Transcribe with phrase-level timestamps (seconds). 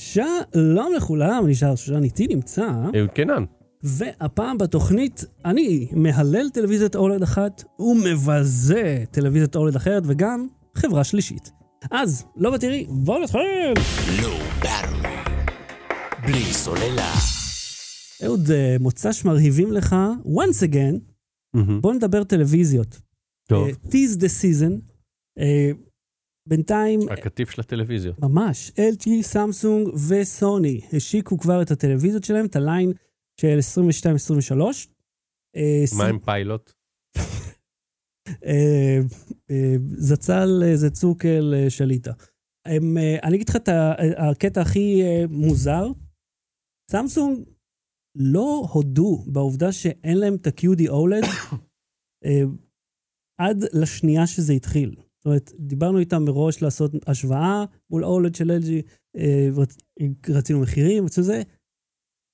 [0.00, 3.44] שלום לכולם, אני שר שושן איתי נמצא, אהוד קנן.
[3.82, 11.50] והפעם בתוכנית אני מהלל טלוויזיית אולד אחת ומבזה טלוויזיית אולד אחרת וגם חברה שלישית.
[11.90, 13.40] אז, לא בתראי, בואו נתחיל!
[14.22, 14.28] לא
[14.62, 15.10] ברור.
[16.22, 17.12] בלי סוללה.
[18.24, 20.96] אהוד, אה, מוצ"ש מרהיבים לך, once again,
[21.54, 21.80] מהמם.
[21.80, 23.00] בואו נדבר טלוויזיות.
[23.48, 24.72] טוב, אה, Tease the season.
[25.38, 25.70] אה,
[26.50, 28.18] בינתיים, הקטיף של הטלוויזיות.
[28.18, 32.92] ממש, LG, סמסונג וסוני השיקו כבר את הטלוויזיות שלהם, את הליין
[33.40, 34.88] של 22-23.
[35.56, 36.72] אה, מה עם פיילוט?
[38.46, 38.98] אה,
[39.50, 42.12] אה, זצ"ל זה צוקל שליטה.
[42.66, 43.68] הם, אני אגיד לך את
[44.16, 45.86] הקטע הכי מוזר,
[46.90, 47.44] סמסונג
[48.14, 51.56] לא הודו בעובדה שאין להם את ה-QD OLED
[53.40, 54.96] עד לשנייה שזה התחיל.
[55.20, 58.70] זאת אומרת, דיברנו איתם מראש לעשות השוואה מול OLED של LG,
[59.16, 59.48] אה,
[60.28, 61.42] רצינו מחירים, רצינו זה.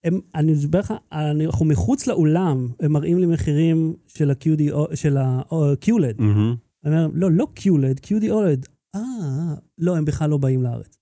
[0.04, 6.14] הם, אני אסביר לך, אנחנו מחוץ לאולם, הם מראים לי מחירים של ה-QD, של ה-QLED.
[6.18, 6.56] מהמם.
[6.84, 8.68] אני אומר, לא, לא QLED, QD OLED.
[8.94, 10.98] אה, לא, הם בכלל לא באים לארץ.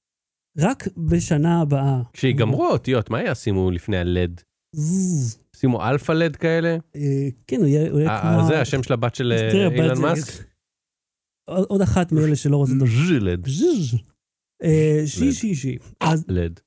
[0.58, 2.02] רק בשנה הבאה.
[2.12, 4.40] כשיגמרו האותיות, מה ישימו לפני הלד?
[4.76, 5.38] זז.
[5.56, 6.76] שימו אלפא לד כאלה?
[6.96, 8.46] אה, כן, הוא יהיה אה, כמו...
[8.48, 9.32] זה השם של הבת של
[9.72, 10.53] אילן מאסק?
[11.48, 12.76] עוד אחת מאלה שלא רוצות...
[13.08, 13.46] ז'לד.
[14.62, 15.32] אה, שי.
[15.32, 15.78] שי שי.
[16.28, 16.60] לד.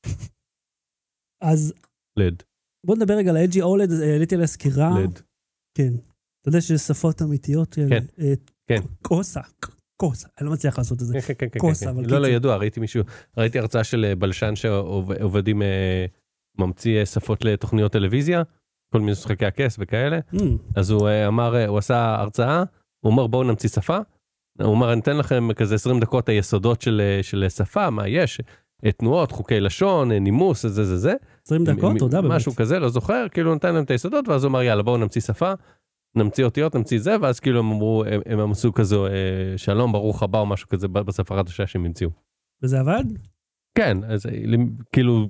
[1.44, 1.74] אז
[2.20, 2.44] לד.
[2.86, 5.00] בוא נדבר רגע על ה-LG OLED, אה, העליתי עליה סקירה.
[5.00, 5.22] לד.
[5.78, 5.94] כן.
[6.42, 7.76] אתה יודע שיש שפות אמיתיות?
[7.76, 8.06] כן.
[8.20, 8.34] אה,
[8.68, 8.82] כן.
[9.02, 9.42] קוסה.
[10.02, 10.28] קוסה.
[10.40, 11.14] אני לא מצליח לעשות את זה.
[11.14, 11.90] כן, כן, כן, כן, כוס, כן.
[11.90, 12.28] אבל לא, לא.
[12.28, 13.04] ידוע, ראיתי מישהו,
[13.38, 15.62] ראיתי הרצאה של בלשן שעובד עם,
[16.58, 18.44] ממציא שפות לתוכניות טלוויזיה,
[18.94, 20.20] כל מיני משחקי הכס וכאלה.
[20.34, 20.38] Hmm,
[20.76, 22.64] אז הוא אמר, הוא עשה הרצאה,
[23.00, 23.98] הוא אומר בואו נמציא שפה.
[24.64, 28.42] הוא אמר אני אתן לכם כזה 20 דקות היסודות של, של שפה, מה יש,
[28.98, 31.14] תנועות, חוקי לשון, נימוס, זה זה זה.
[31.46, 31.96] 20 דקות?
[31.96, 32.36] מ- תודה באמת.
[32.36, 35.22] משהו כזה, לא זוכר, כאילו נתן להם את היסודות, ואז הוא אמר יאללה בואו נמציא
[35.22, 35.54] שפה,
[36.16, 39.12] נמציא אותיות, נמציא זה, ואז כאילו הם אמרו, הם, הם עשו כזו אה,
[39.58, 42.10] שלום, ברוך הבא או משהו כזה בשפה החדשה שהם המציאו.
[42.64, 43.04] וזה עבד?
[43.78, 44.32] כן, אז אה,
[44.92, 45.30] כאילו,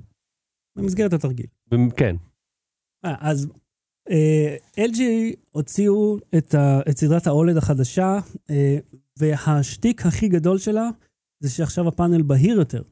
[0.76, 1.46] במסגרת התרגיל.
[1.96, 2.16] כן,
[3.04, 3.48] אה, אז
[4.10, 5.00] אה, LG
[5.50, 8.18] הוציאו את, ה, את סדרת ה-OLED החדשה,
[8.50, 8.78] אה,
[9.18, 10.88] והשטיק הכי גדול שלה
[11.42, 12.82] זה שעכשיו הפאנל בהיר יותר.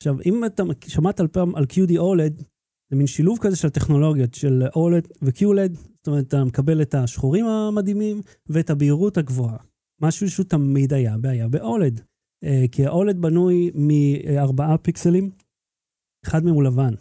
[0.00, 2.42] עכשיו, אם אתה שמעת על פעם על QD OLED,
[2.90, 7.46] זה מין שילוב כזה של טכנולוגיות של OLED ו-QLED, זאת אומרת, אתה מקבל את השחורים
[7.46, 9.58] המדהימים ואת הבהירות הגבוהה.
[10.02, 12.00] משהו שהוא תמיד היה בעיה ב-OLED.
[12.44, 15.30] אה, כי ה-OLED בנוי מארבעה פיקסלים,
[16.26, 16.94] אחד מהם הוא לבן.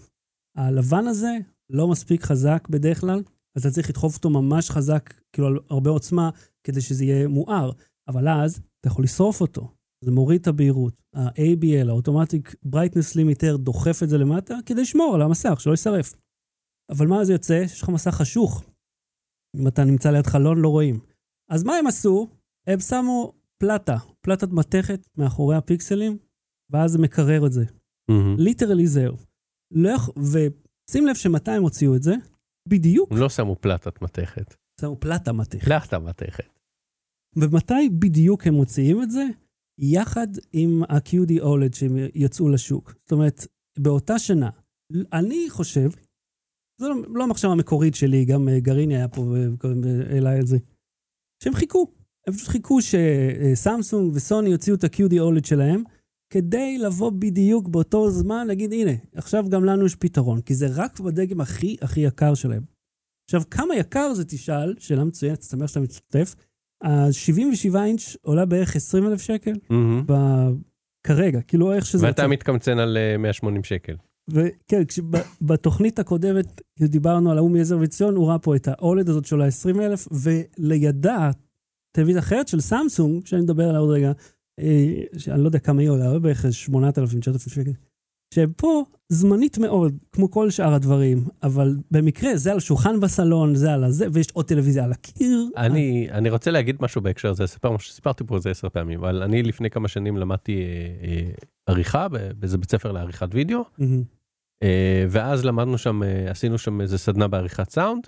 [0.57, 1.37] הלבן הזה
[1.69, 3.23] לא מספיק חזק בדרך כלל,
[3.55, 6.29] אז אתה צריך לדחוף אותו ממש חזק, כאילו על הרבה עוצמה,
[6.63, 7.71] כדי שזה יהיה מואר.
[8.09, 9.73] אבל אז אתה יכול לשרוף אותו.
[10.05, 10.93] זה מוריד את הבהירות.
[11.15, 16.13] ה-ABL, ה-Automatic Brightness Limiter, דוחף את זה למטה כדי לשמור על המסך, שלא יישרף.
[16.91, 17.61] אבל מה זה יוצא?
[17.63, 18.63] יש לך מסך חשוך.
[19.55, 20.99] אם אתה נמצא ליד חלון, לא רואים.
[21.51, 22.29] אז מה הם עשו?
[22.67, 26.17] הם שמו פלטה, פלטת מתכת מאחורי הפיקסלים,
[26.71, 27.65] ואז זה מקרר את זה.
[28.37, 29.17] ליטרלי זהו.
[29.71, 30.09] לא יכ...
[30.09, 32.13] ושים לב שמתי הם הוציאו את זה?
[32.69, 33.11] בדיוק.
[33.11, 35.65] הם לא שמו פלטת מתכת, שמו פלטה מתכת.
[35.65, 36.58] פלטה מתכת.
[37.35, 39.25] ומתי בדיוק הם מוציאים את זה?
[39.79, 42.93] יחד עם ה-QD OLED שהם יצאו לשוק.
[43.01, 43.47] זאת אומרת,
[43.79, 44.49] באותה שנה.
[45.13, 45.89] אני חושב,
[46.81, 50.57] זו לא, לא המחשבה המקורית שלי, גם אה, גרעיני היה פה והעלה את זה,
[51.43, 51.87] שהם חיכו.
[52.27, 55.83] הם פשוט חיכו שסמסונג וסוני יוציאו את ה-QD OLED שלהם,
[56.33, 60.99] כדי לבוא בדיוק באותו זמן, להגיד, הנה, עכשיו גם לנו יש פתרון, כי זה רק
[60.99, 62.63] בדגם הכי הכי יקר שלהם.
[63.25, 66.35] עכשיו, כמה יקר זה תשאל, שאלה מצוינת, שמח שאתה משתתף,
[66.81, 70.03] ה-77 אינץ' עולה בערך 20 אלף שקל מהמם.
[70.07, 70.49] ב-
[71.03, 72.05] כרגע, כאילו איך שזה...
[72.05, 72.31] ואתה יוצא.
[72.31, 73.95] מתקמצן על אה, 180 שקל.
[74.29, 74.81] וכן,
[75.41, 79.81] בתוכנית הקודמת, כשדיברנו על ההוא מעזר וציון, הוא ראה פה את ה-OLED הזאת שעולה 20
[79.81, 81.31] אלף, ולידה,
[81.91, 84.11] טלוויזיה אחרת של סמסונג, שאני מדבר עליה עוד רגע,
[84.59, 87.71] אה, שאני לא יודע כמה היא עולה, בערך 8,000-9,000 שקל,
[88.33, 93.83] שפה זמנית מאוד, כמו כל שאר הדברים, אבל במקרה זה על שולחן בסלון, זה על
[93.83, 95.45] הזה, ויש עוד טלוויזיה על הקיר.
[95.57, 99.23] אני, אני רוצה להגיד משהו בהקשר הזה, לספר משהו שסיפרתי פה איזה עשר פעמים, אבל
[99.23, 101.29] אני לפני כמה שנים למדתי אה, אה,
[101.65, 102.07] עריכה
[102.39, 104.03] באיזה בית ספר לעריכת וידאו, מהמם.
[104.63, 108.07] אה, ואז למדנו שם, אה, עשינו שם איזה סדנה בעריכת סאונד,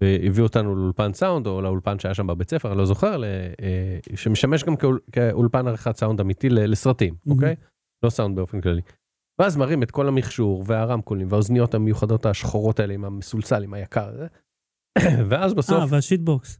[0.00, 3.24] והביאו אותנו לאולפן סאונד, או לאולפן שהיה שם בבית ספר, אני לא זוכר, ל-
[3.62, 7.38] אה, שמשמש גם כאול, כאולפן עריכת סאונד אמיתי לסרטים, מהמם.
[7.38, 7.54] אוקיי?
[8.04, 8.80] לא סאונד באופן כללי.
[9.42, 14.26] ואז מראים את כל המכשור והרמקולים והאוזניות המיוחדות השחורות האלה עם המסולסל, עם היקר הזה.
[15.28, 16.58] ואז בסוף, אה, וה shitbox.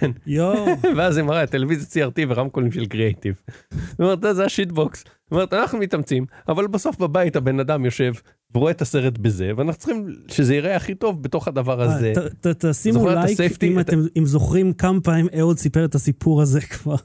[0.00, 0.10] כן.
[0.26, 0.66] יואו.
[0.96, 3.40] ואז היא מראה טלוויזיה CRT ורמקולים של קריאייטיב.
[3.72, 5.04] היא אומרת, זה ה shitbox.
[5.04, 8.12] היא אומרת, אנחנו מתאמצים, אבל בסוף בבית הבן אדם יושב
[8.54, 12.12] ורואה את הסרט בזה, ואנחנו צריכים שזה יראה הכי טוב בתוך הדבר הזה.
[12.16, 13.40] אה, ת- תשימו לייק?
[13.62, 16.96] אם את- אתם זוכרים כמה פעמים אהוד סיפר את הסיפור הזה כבר.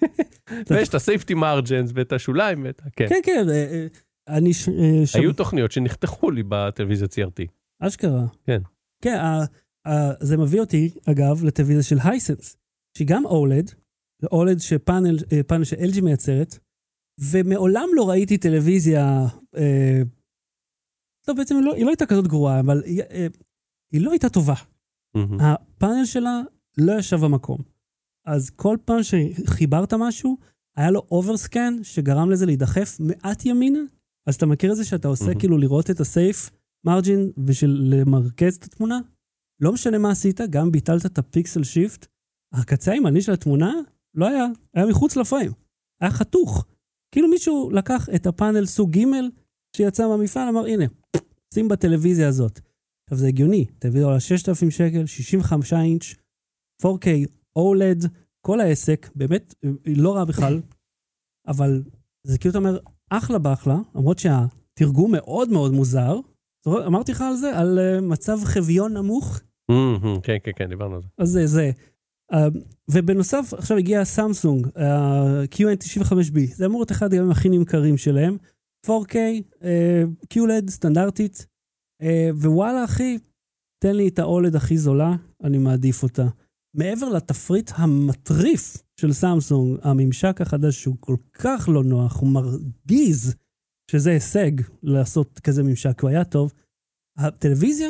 [0.70, 2.90] ויש את ה safety margins ואת השוליים ואת ה...
[2.96, 3.06] כן.
[3.08, 3.86] כן, כן, אה, אה,
[4.28, 7.46] אני ש- אה, שם- היו תוכניות שנחתכו לי בטלוויזיה CRT.
[7.80, 8.26] אשכרה.
[8.44, 8.60] כן.
[9.04, 9.44] כן, ה-
[9.88, 12.56] ה- זה מביא אותי, אגב, לטלוויזיה של Hisense,
[12.96, 13.70] שהיא גם OLED,
[14.22, 16.58] זה OLED שפאנל אה, פאנל של LG מייצרת,
[17.20, 19.26] ומעולם לא ראיתי טלוויזיה,
[19.56, 20.02] אה,
[21.28, 23.26] לא, בעצם היא לא, היא לא הייתה כזאת גרועה, אבל היא, אה,
[23.92, 24.54] היא לא הייתה טובה.
[25.16, 25.38] מהמם.
[25.40, 26.40] הפאנל שלה
[26.78, 27.58] לא ישב במקום.
[28.26, 30.36] אז כל פעם שחיברת משהו,
[30.76, 33.78] היה לו overscan שגרם לזה להידחף מעט ימינה.
[34.26, 35.38] אז אתה מכיר את זה שאתה עושה מהמם.
[35.38, 36.50] כאילו לראות את ה safe
[36.86, 38.98] margin בשביל למרכז את התמונה?
[39.60, 42.06] לא משנה מה עשית, גם ביטלת את ה pixel shift,
[42.54, 43.72] הקצה הימני של התמונה
[44.14, 45.52] לא היה, היה מחוץ לפריים.
[46.00, 46.66] היה חתוך.
[47.14, 49.04] כאילו מישהו לקח את הפאנל סוג ג'
[49.76, 50.84] שיצא מהמפעל, אמר, הנה,
[51.54, 52.60] שים בטלוויזיה הזאת.
[53.06, 56.04] עכשיו זה הגיוני, טלוויזיה עולה 6,000 שקל, 65 אינץ',
[56.82, 57.06] 4K,
[57.58, 58.08] OLED,
[58.46, 59.54] כל העסק, באמת,
[59.86, 60.62] לא רעה בכלל,
[61.46, 61.82] אבל
[62.26, 62.78] זה כאילו אתה אומר,
[63.10, 66.20] אחלה באחלה, למרות שהתרגום מאוד מאוד מוזר.
[66.86, 67.58] אמרתי לך על זה?
[67.58, 69.40] על uh, מצב חביון נמוך?
[69.70, 70.20] מהמם.
[70.22, 71.08] כן, כן, כן, דיברנו על זה.
[71.18, 71.70] אז זה זה.
[72.32, 72.36] Uh,
[72.90, 74.70] ובנוסף, עכשיו הגיע סמסונג, uh,
[75.54, 78.36] QN95B, זה אמור להיות אחד הימים הכי נמכרים שלהם.
[78.86, 79.14] 4K,
[79.60, 81.46] uh, QLED סטנדרטית,
[82.02, 83.18] uh, ווואלה אחי,
[83.78, 86.26] תן לי את ה-OLED הכי זולה, אני מעדיף אותה.
[86.74, 93.34] מעבר לתפריט המטריף של סמסונג, הממשק החדש שהוא כל כך לא נוח, הוא מרגיז
[93.90, 94.50] שזה הישג
[94.82, 96.52] לעשות כזה ממשק, הוא היה טוב.
[97.18, 97.88] הטלוויזיה,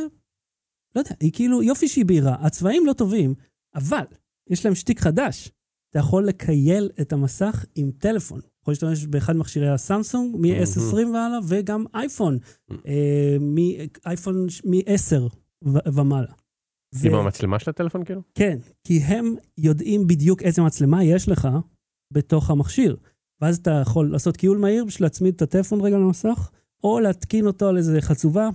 [0.95, 3.35] לא יודע, היא כאילו, יופי שהיא בהירה, הצבעים לא טובים,
[3.75, 4.05] אבל
[4.51, 5.51] יש להם שטיק חדש.
[5.91, 8.41] אתה יכול לקייל את המסך עם טלפון.
[8.63, 12.39] יכול להשתמש באחד ממכשירי הסמסונג, מ-S20 והלאה, וגם אייפון,
[12.87, 15.37] אה, מאייפון מ-10
[15.95, 16.33] ומעלה.
[16.95, 18.23] ו- עם המצלמה של הטלפון כאילו?
[18.35, 21.49] כן, כי הם יודעים בדיוק איזה מצלמה יש לך
[22.13, 22.97] בתוך המכשיר.
[23.41, 26.51] ואז אתה יכול לעשות קיול מהיר בשביל להצמיד את הטלפון רגע למסך,
[26.85, 28.49] או להתקין אותו על איזה חצובה,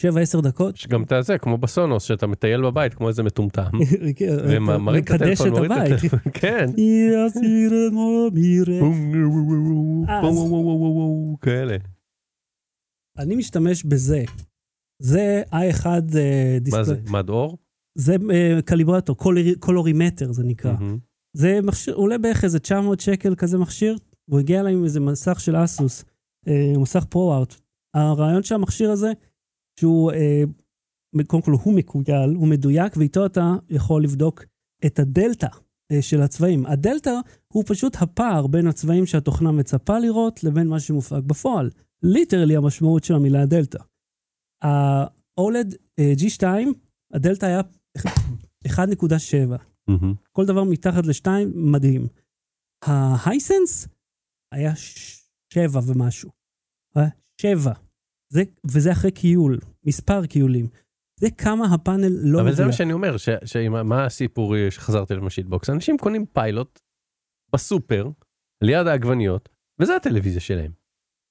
[0.00, 0.76] 7-10 דקות.
[0.76, 3.70] יש גם את הזה, כמו בסונוס, שאתה מטייל בבית כמו איזה מטומטם.
[4.16, 5.92] כן, ומרים את מקדש הטלפון, את מוריד את הבית.
[5.92, 6.66] הטלפון, כן.
[11.40, 11.76] כאלה.
[13.18, 14.24] אני משתמש בזה.
[15.02, 16.84] זה i1 אה, מה דיספלי.
[16.84, 16.96] זה?
[17.10, 17.58] מד אור?
[17.98, 19.16] זה אה, calibrator,
[19.60, 20.72] colorimeter זה נקרא.
[20.72, 20.98] מהמם.
[21.36, 23.96] זה מכשיר, עולה בערך איזה 900 שקל כזה מכשיר,
[24.28, 26.04] והוא הגיע אליי עם איזה מסך של אסוס,
[26.48, 27.54] אה, מסך ProArt.
[27.94, 29.12] הרעיון של המכשיר הזה,
[29.80, 30.42] שהוא, אה,
[31.26, 34.44] קודם כל הוא מכויל, הוא מדויק, ואיתו אתה יכול לבדוק
[34.86, 35.48] את הדלתא
[36.00, 36.66] של הצבעים.
[36.66, 37.14] הדלתא
[37.52, 41.70] הוא פשוט הפער בין הצבעים שהתוכנה מצפה לראות לבין מה שמופק בפועל.
[42.02, 43.78] Literally המשמעות של המילה דלתא.
[44.64, 46.44] ה-OLED אה, G2,
[47.14, 47.60] הדלתא היה
[48.68, 48.72] 1.7.
[49.88, 50.14] מהמם.
[50.32, 52.06] כל דבר מתחת לשתיים, מדהים.
[52.84, 53.88] ההייסנס
[54.54, 56.30] היה ש- שבע ומשהו.
[56.96, 57.08] היה
[57.40, 57.72] שבע.
[58.32, 60.66] זה, וזה אחרי קיול, מספר קיולים.
[61.20, 62.72] זה כמה הפאנל לא אבל זה מה.
[62.72, 65.70] שאני אומר, ש- שעם- מה הסיפור אה, שחזרתי לשיטבוקס?
[65.70, 66.80] אנשים קונים פיילוט
[67.54, 68.08] בסופר,
[68.64, 69.48] ליד העגבניות,
[69.80, 70.72] וזה הטלוויזיה שלהם.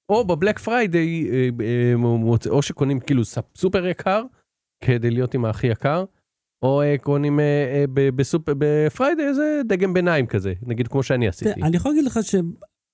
[0.10, 3.26] או ב-Black Friday, אה, אה, או שקונים כאילו
[3.58, 4.24] סופר יקר,
[4.84, 6.06] כדי להיות עם הכי יקר,
[6.64, 7.40] או אה, קונים
[8.46, 11.62] ב-Friday איזה דגם ביניים כזה, נגיד כמו שאני עשיתי.
[11.62, 12.36] אני יכול להגיד לך ש...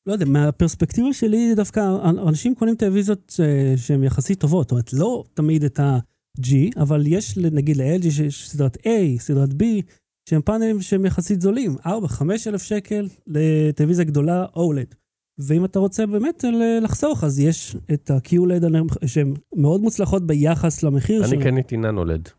[0.08, 1.80] לא יודע, מהפרספקטיבה שלי דווקא
[2.28, 3.40] אנשים קונים טלוויזיות
[3.76, 8.78] שהן יחסית טובות, זאת אומרת, לא תמיד את ה-G, אבל יש נגיד ל-LG שיש סדרת
[8.78, 8.90] A,
[9.20, 9.64] סדרת B,
[10.30, 11.88] שהם פאנלים שהם יחסית זולים, 4-5
[12.48, 15.03] אלף שקל לטלוויזיה גדולה OLED.
[15.40, 18.66] ואם אתה רוצה באמת ל- לחסוך, אז יש את ה-QLED
[19.06, 21.44] שהן מאוד מוצלחות ביחס למחיר אני שלהם.
[21.44, 22.30] קניתי ננולד.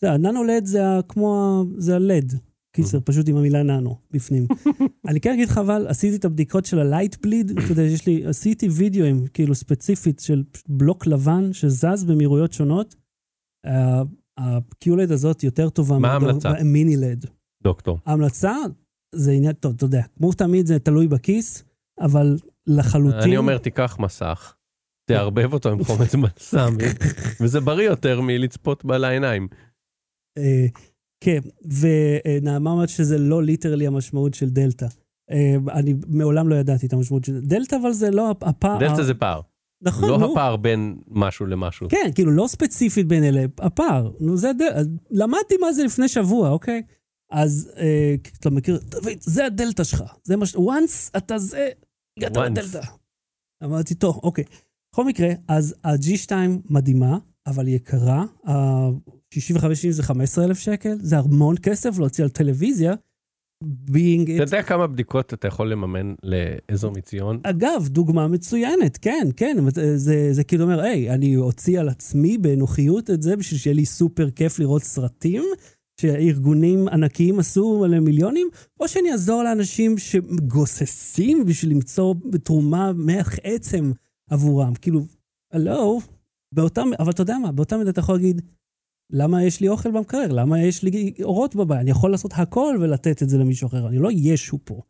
[0.00, 2.32] זה, הננו-לד זה כמו, ה- זה הלד.
[2.76, 4.46] קיצר, פשוט עם המילה ננו בפנים.
[5.08, 8.26] אני כן אגיד לך, אבל עשיתי את הבדיקות של הלייט בליד, אתה יודע, יש לי,
[8.26, 12.94] עשיתי וידאוים, כאילו ספציפית של בלוק לבן שזז במהירויות שונות.
[14.38, 16.52] ה-QLED הזאת יותר טובה מה ההמלצה?
[16.64, 17.24] מיני-לד.
[17.62, 17.98] דוקטור.
[18.06, 18.56] ההמלצה
[19.14, 21.64] זה עניין, טוב, אתה יודע, כמו תמיד זה תלוי בכיס,
[22.00, 22.36] אבל
[22.66, 23.20] לחלוטין...
[23.20, 24.54] אני אומר, תיקח מסך,
[25.08, 26.84] תערבב אותו עם חומץ בלסמי,
[27.40, 29.48] וזה בריא יותר מלצפות בה לעיניים.
[30.38, 30.66] אה,
[31.20, 31.40] כן,
[31.80, 34.86] ונעמה אומרת שזה לא ליטרלי המשמעות של דלתא.
[35.30, 38.78] אה, אני מעולם לא ידעתי את המשמעות של דלתא, אבל זה לא הפער.
[38.78, 39.40] דלתא זה פער,
[39.82, 40.32] נכון, לא נו.
[40.32, 41.88] הפער בין משהו למשהו.
[41.88, 44.10] כן, כאילו לא ספציפית בין אלה, הפער.
[44.20, 44.86] נו, זה דל...
[45.10, 46.82] למדתי מה זה לפני שבוע, אוקיי?
[47.30, 50.02] אז אה, אתה מכיר, דוד, זה הדלתא שלך.
[50.24, 50.56] זה מה ש...
[50.56, 51.68] once אתה זה,
[52.16, 52.36] הגעת.
[52.36, 52.80] לדלתא.
[53.64, 54.44] אמרתי, טוב, אוקיי.
[54.92, 56.32] בכל מקרה, אז ה-G2
[56.70, 58.24] מדהימה, אבל יקרה.
[58.46, 62.94] ה-65 אינץ' זה 15,000 שקל, זה המון כסף להוציא על טלוויזיה.
[63.64, 64.42] being אתה.
[64.42, 67.40] יודע כמה בדיקות אתה יכול לממן לעזר מציון?
[67.42, 69.56] אגב, דוגמה מצוינת, כן, כן,
[69.96, 73.86] זה, זה כאילו אומר, היי, אני אוציא על עצמי בנוחיות את זה בשביל שיהיה לי
[73.86, 75.44] סופר כיף לראות סרטים
[76.00, 78.48] שארגונים ענקיים עשו עליהם מיליונים,
[78.80, 83.92] או שאני אעזור לאנשים שגוססים בשביל למצוא תרומה מח עצם
[84.30, 84.74] עבורם.
[84.74, 85.00] כאילו,
[85.52, 86.00] הלו,
[86.54, 88.42] באותם, אבל אתה יודע מה, באותה מידה אתה יכול להגיד,
[89.10, 90.26] למה יש לי אוכל במקרר?
[90.28, 91.80] למה יש לי אורות בבית?
[91.80, 93.88] אני יכול לעשות הכל ולתת את זה למישהו אחר.
[93.88, 94.82] אני לא ישו פה.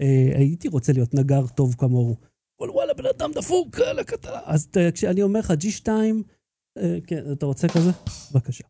[0.00, 2.16] אה, הייתי רוצה להיות נגר טוב כמוהו.
[2.60, 4.28] אבל וואלה, בן אדם דפוק, יאללה, קטן.
[4.44, 5.88] אז אה, כשאני אומר לך, G2,
[6.78, 7.90] אה, כן, אתה רוצה כזה?
[8.32, 8.64] בבקשה.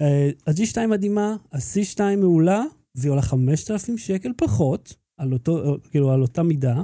[0.00, 2.62] אה, ה-G2 מדהימה, ה-C2 מעולה,
[2.94, 6.82] והיא עולה 5,000 שקל פחות, על אותו, אה, כאילו, על אותה מידה,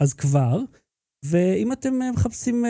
[0.00, 0.60] אז כבר.
[1.24, 2.64] ואם אתם אה, מחפשים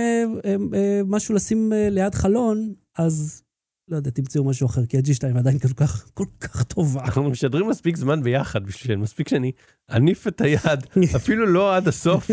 [1.07, 3.43] משהו לשים ליד חלון, אז
[3.91, 7.01] לא יודע, תמצאו משהו אחר, כי ה-G2 עדיין כל כך, כל כך טובה.
[7.01, 9.53] אנחנו משדרים מספיק זמן ביחד בשביל מספיק שאני
[9.91, 12.31] אניף את היד, אפילו לא עד הסוף,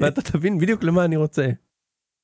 [0.00, 1.50] ואתה תבין בדיוק למה אני רוצה.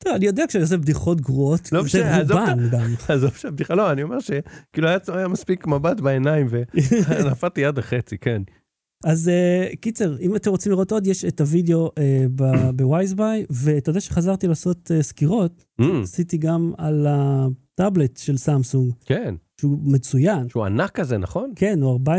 [0.07, 2.95] אני יודע כשאני עושה בדיחות גרועות, לא זה רובן גם.
[3.09, 8.43] עזוב שהבדיחה, לא, אני אומר שכאילו היה היה מספיק מבט בעיניים ונפלתי יד החצי, כן.
[9.05, 11.93] אז uh, קיצר, אם אתם רוצים לראות עוד, יש את הוידאו uh,
[12.77, 19.35] בווייזביי, ואתה יודע שחזרתי לעשות uh, סקירות, Mm, עשיתי גם על הטאבלט של סמסונג, כן,
[19.61, 20.49] שהוא מצוין.
[20.49, 21.53] שהוא ענק כזה, נכון?
[21.57, 22.11] כן, הוא 14.6,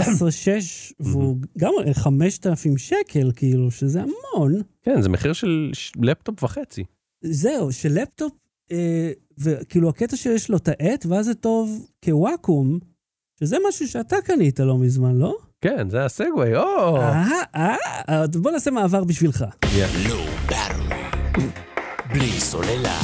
[1.05, 4.61] והוא גם עולה 5,000 שקל, כאילו, שזה המון.
[4.83, 6.83] כן, זה מחיר של לפטופ וחצי.
[7.21, 8.33] זהו, שלפטופ,
[8.71, 12.79] אה, וכאילו הקטע שיש לו את העט, ואז זה טוב כוואקום,
[13.39, 15.37] שזה משהו שאתה קנית לא מזמן, לא?
[15.61, 16.97] כן, זה הסגווי, או!
[16.97, 17.75] אה, אה,
[18.09, 19.45] אה, בוא נעשה מעבר בשבילך.
[20.49, 20.97] באטרי.
[22.13, 22.99] בלי סוללה.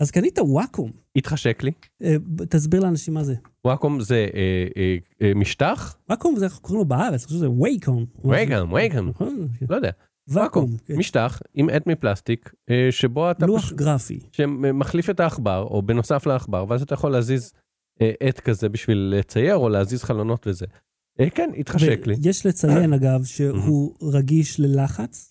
[0.00, 0.90] אז קנית וואקום.
[1.16, 1.70] התחשק לי.
[2.02, 2.16] אה,
[2.48, 3.34] תסביר לאנשים מה זה.
[3.64, 5.96] וואקום זה אה, אה, משטח?
[6.08, 8.06] וואקום זה איך קוראים לו בארץ, אני חושב שזה וייקום.
[8.24, 9.08] וואקום, וואקום.
[9.08, 9.48] נכון?
[9.70, 9.90] לא יודע.
[10.28, 10.76] ואקום.
[10.84, 10.96] כן.
[10.96, 13.78] משטח עם עט מפלסטיק, אה, שבו אתה לוח פשוט...
[13.78, 14.20] גרפי.
[14.32, 17.52] שמחליף את העכבר, או בנוסף לעכבר, ואז אתה יכול להזיז
[18.02, 20.66] אה, עט כזה בשביל לצייר, או להזיז חלונות וזה.
[21.20, 22.14] אה, כן, התחשק לי.
[22.22, 25.28] ויש לציין, אגב, שהוא רגיש ללחץ.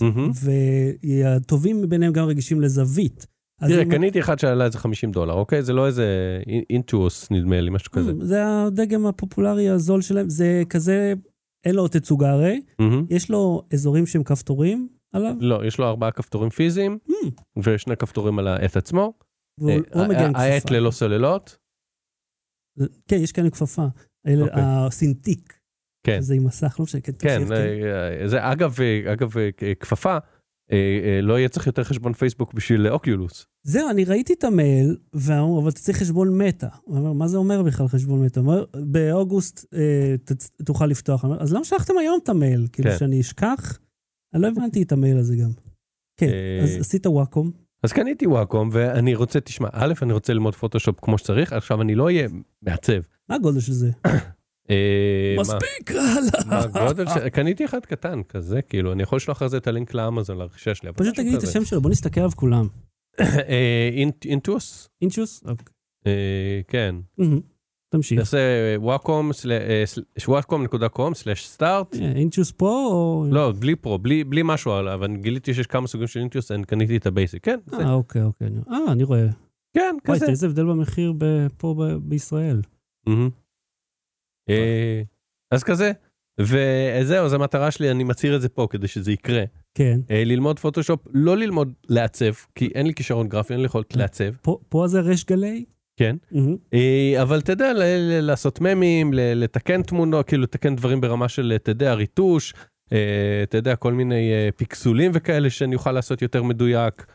[1.03, 3.27] והטובים מביניהם גם רגישים לזווית.
[3.67, 5.63] תראה, קניתי אחד שעלה איזה 50 דולר, אוקיי?
[5.63, 6.05] זה לא איזה
[6.69, 8.13] אינטוס, נדמה לי, משהו כזה.
[8.21, 11.13] זה הדגם הפופולרי הזול שלהם, זה כזה,
[11.65, 13.05] אין לו תצוגה הרי, מהמם.
[13.09, 17.61] יש לו אזורים שהם כפתורים עליו, לא, יש לו ארבעה כפתורים פיזיים, Hmm.
[17.63, 19.13] ושני כפתורים על העט עצמו.
[19.69, 20.71] אה, לא עם העט.
[20.71, 21.57] ללא סוללות.
[23.07, 23.85] כן, יש כאן כפפה.
[24.27, 24.45] אוקיי.
[24.55, 25.59] הסינטיק.
[26.07, 26.21] כן.
[26.21, 27.11] זה עם מסך, לא משנה, כן.
[27.19, 29.49] כן, תמשיך, אה, זה אגב, אה, אגב, אה,
[29.79, 30.19] כפפה, אה, אה,
[31.21, 33.45] לא יהיה צריך יותר חשבון פייסבוק בשביל אוקיולוס.
[33.63, 36.67] זהו, אני ראיתי את המייל, ואמרו, אבל אתה צריך חשבון מטא.
[36.83, 38.39] הוא אומר, מה זה אומר בכלל חשבון מטא?
[38.39, 41.23] הוא אומר, באוגוסט אה, ת- תוכל לפתוח.
[41.23, 42.67] אומר, אז למה שלחתם היום את המייל?
[42.71, 42.97] כאילו כן.
[42.97, 43.79] שאני אשכח?
[44.33, 45.49] אני לא הבנתי את המייל הזה גם.
[46.17, 47.51] כן, אה, אז עשית וואקום.
[47.83, 51.95] אז קניתי וואקום, ואני רוצה, תשמע, א', אני רוצה ללמוד פוטושופ כמו שצריך, עכשיו אני
[51.95, 52.27] לא אהיה
[52.61, 53.01] מעצב.
[53.29, 53.91] מה הגודל של זה?
[54.69, 54.75] אה,
[55.35, 56.01] מה- מספיק, מה
[56.53, 56.63] הלאה.
[56.83, 57.29] הגודל של...
[57.29, 60.89] קניתי אחד קטן כזה, כאילו, אני יכול לשלוח אחרי זה את הלינק לאמזון לרכישה שלי.
[60.93, 61.43] פשוט משהו תגיד לי את.
[61.43, 62.67] השם שלו, בוא נסתכל עליו כולם.
[63.19, 64.89] אה, אינט- אינטוס?
[65.01, 65.43] אינצ'וס?
[65.47, 65.65] אוקיי.
[66.07, 66.95] אה, כן.
[67.89, 68.19] תמשיך.
[68.19, 68.37] תעשה
[68.77, 69.31] וואקום,
[70.27, 71.95] וואקום.com סלאש סטארט.
[71.95, 73.25] אה, אינצ'וס פה או...
[73.31, 76.63] לא, בלי פרו, בלי בלי משהו עליו, אבל גיליתי שיש כמה סוגים של אינטוס, אני
[76.63, 77.45] קניתי את הבייסיק.
[77.45, 78.47] כן, זה- אה, אוקיי, אוקיי.
[78.47, 79.25] אני- אה, אני רואה.
[79.73, 80.19] כן, וואי, כזה.
[80.19, 82.61] תראה איזה הבדל במחיר ב- פה ב- בישראל.
[84.49, 85.01] אה,
[85.51, 85.91] אז כזה,
[86.39, 89.43] וזהו, זו המטרה שלי, אני מצהיר את זה פה כדי שזה יקרה.
[89.75, 89.99] כן.
[90.11, 94.31] אה, ללמוד פוטושופ, לא ללמוד לעצב, כי אין לי כישרון גרפי, אין לי יכולת לעצב,
[94.41, 95.65] פה- פה זה ריש גלי?
[95.99, 96.15] כן.
[96.73, 101.29] אה, אבל אתה יודע, ל- ל- לעשות ממים, ל- לתקן תמונות, כאילו לתקן דברים ברמה
[101.29, 102.53] של, אתה יודע, ריטוש,
[103.43, 107.05] אתה יודע, כל מיני פיקסולים וכאלה שאני אוכל לעשות יותר מדויק.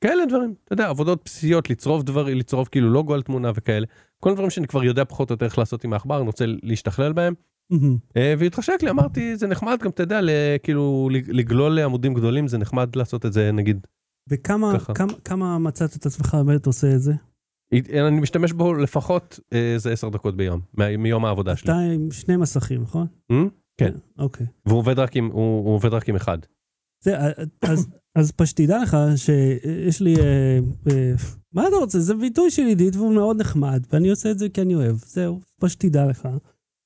[0.00, 3.86] כאלה דברים, אתה יודע, עבודות בסיסיות, לצרוב דברים, לצרוב כאילו לוגו על תמונה וכאלה.
[4.20, 7.12] כל הדברים שאני כבר יודע פחות או יותר איך לעשות עם העכבר, אני רוצה להשתכלל
[7.12, 7.34] בהם.
[8.16, 10.20] אה, והתחשק לי, אמרתי, זה נחמד גם, אתה יודע,
[10.62, 13.86] כאילו לגלול לעמודים גדולים, זה נחמד לעשות את זה, נגיד.
[14.28, 14.78] וכמה.
[14.94, 17.12] כמה, כמה מצאת את עצמך באמת עושה את זה?
[17.72, 20.60] אני משתמש בו לפחות אה, איזה עשר דקות ביום,
[20.98, 21.72] מיום העבודה שלי.
[21.94, 23.06] עם שני מסכים, נכון?
[23.32, 23.34] Hmm?
[23.76, 23.92] כן.
[24.18, 24.46] אוקיי.
[24.66, 26.38] והוא עובד רק עם, הוא, הוא עובד רק עם אחד.
[27.04, 27.30] זה, אה,
[27.62, 30.58] אז, אז פשוט תדע לך שיש לי, אה,
[30.90, 31.12] אה,
[31.54, 32.00] מה אתה רוצה?
[32.00, 34.96] זה ביטוי של עידית והוא מאוד נחמד, ואני עושה את זה כי אני אוהב.
[34.96, 36.28] זהו, פשוט תדע לך.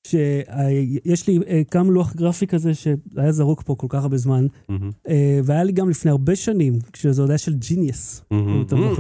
[0.07, 1.39] שיש לי
[1.75, 4.47] גם לוח גרפי כזה שהיה זרוק פה כל כך הרבה זמן,
[5.45, 8.25] והיה לי גם לפני הרבה שנים, כשזה עוד היה של ג'יניוס.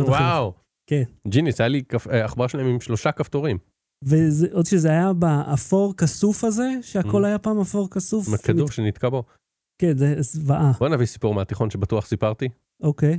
[0.07, 0.53] וואו.
[0.87, 1.03] כן.
[1.29, 3.59] ג'יניוס, היה לי עכבר שלהם עם שלושה כפתורים.
[4.05, 7.25] ועוד שזה היה באפור כסוף הזה, שהכל.
[7.25, 8.35] היה פעם אפור כסוף.
[8.35, 9.25] הכדור שנתקע בו.
[9.81, 10.73] כן, זה זוועה.
[10.81, 12.49] בוא נביא סיפור מהתיכון שבטוח סיפרתי.
[12.83, 13.19] אוקיי.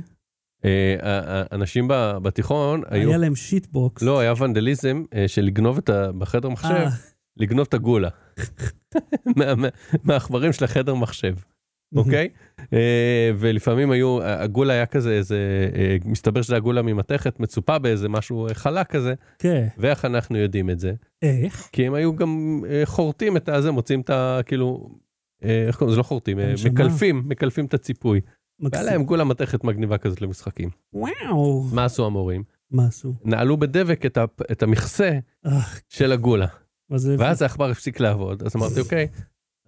[0.64, 1.88] אה, ה- ה- אנשים
[2.22, 3.08] בתיכון היו...
[3.08, 4.02] היה להם shitbox.
[4.02, 6.12] לא, היה ונדליזם אה, של לגנוב את ה...
[6.12, 6.88] בחדר מחשב, אה,
[7.36, 8.08] לגנוב את הגולה.
[9.36, 9.68] מה- מה-
[10.04, 11.34] מהעכברים של החדר מחשב,
[11.96, 12.28] אוקיי?
[12.72, 15.36] אה, ולפעמים היו, הגולה היה כזה, איזה,
[15.74, 19.66] אה, מסתבר שזה הגולה ממתכת, מצופה באיזה משהו אה, חלק כזה, כן.
[19.78, 20.92] ואיך אנחנו יודעים את זה?
[21.22, 21.68] איך?
[21.72, 24.40] כי הם היו גם אה, חורטים את הזה, מוצאים את ה...
[24.46, 24.94] כאילו, אה,
[25.42, 25.98] איך קוראים לזה?
[25.98, 26.54] לא חורטים, אה.
[26.64, 28.20] מקלפים, מקלפים את הציפוי.
[28.60, 28.84] והיה.
[28.84, 30.70] להם גולה מתכת מגניבה כזאת למשחקים.
[30.92, 31.62] וואו.
[31.72, 32.42] מה עשו המורים?
[32.70, 33.14] מה עשו?
[33.24, 34.24] נעלו בדבק את, ה...
[34.52, 36.46] את המכסה אה, של הגולה.
[36.90, 39.08] ואז העכבר הפסיק לעבוד, אז אמרתי, אוקיי.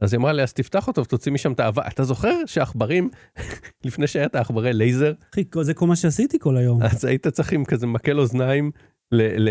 [0.01, 1.83] אז היא אמרה לי, אז תפתח אותו ותוציא משם את האבק.
[1.89, 3.11] אתה זוכר שעכברים,
[3.85, 6.83] לפני שהיה את העכברי לייזר, אחי, זה כל מה שעשיתי כל היום.
[6.83, 8.71] אז היית צריך עם כזה מקל אוזניים,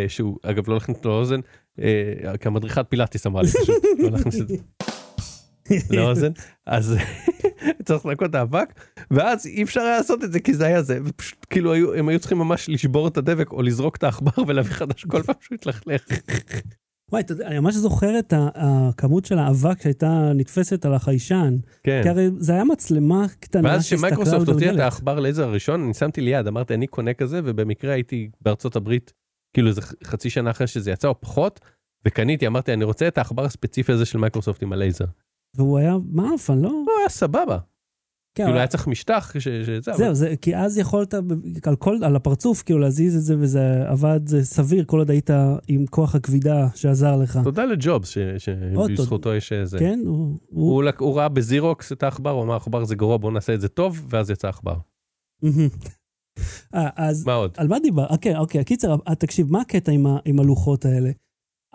[0.08, 1.40] שהוא, אגב, לא להכניס לו לאוזן,
[1.80, 4.56] אה, כי המדריכת פילאטיס אמרה לי פשוט, לא להכניס את זה
[5.90, 6.32] לאוזן,
[6.66, 6.96] אז
[7.86, 8.74] צריך לנקות את האבק,
[9.12, 12.10] ואז אי אפשר היה לעשות את זה כי זה היה זה, ופשוט כאילו היו, הם
[12.10, 15.56] היו צריכים ממש לשבור את הדבק או לזרוק את העכבר ולהביא חדש כל פעם שהוא
[15.56, 16.06] התלכלך.
[17.12, 21.58] וואי, אתה יודע, אני ממש זוכר את הכמות של האבק שהייתה נתפסת על החיישן.
[21.84, 22.00] כן.
[22.04, 24.80] כי הרי זה היה מצלמה קטנה ואז שהסתכלה שמייקרוסופט הוציאה את.
[24.80, 29.14] העכבר לייזר הראשון, אני שמתי לי יד, אמרתי אני קונה כזה, ובמקרה הייתי בארצות הברית,
[29.54, 31.60] כאילו איזה חצי שנה אחרי שזה יצא או פחות,
[32.08, 35.06] וקניתי, אמרתי אני רוצה את העכבר הספציפי הזה של מייקרוסופט עם הלייזר.
[35.58, 36.70] והוא היה מעפן, לא?
[36.70, 37.58] לא, היה סבבה.
[38.36, 41.14] כן, כאילו היה צריך משטח, ש- שזה, זהו, זה, כי אז יכולת
[41.64, 45.30] על, כל, על הפרצוף כאילו להזיז את זה וזה עבד זה סביר כל עוד היית
[45.68, 47.40] עם כוח הכבידה שעזר לך.
[47.44, 48.18] תודה לג'ובס, ש-.
[48.38, 49.80] שבזכותו יש איזה...
[49.80, 50.00] כן?
[50.06, 50.84] הוא, הוא...
[50.84, 53.68] הוא הוא ראה בזירוקס את העכבר, הוא אמר העכבר זה גרוע, בוא נעשה את זה
[53.68, 54.76] טוב, ואז יצא עכבר.
[55.42, 55.70] מהמם.
[56.76, 57.52] אה, אז מה עוד?
[57.58, 58.08] על מה דיבר?
[58.10, 61.12] אוקיי, אוקיי, הקיצר, אה, תקשיב, מה הקטע עם, ה, עם הלוחות האלה?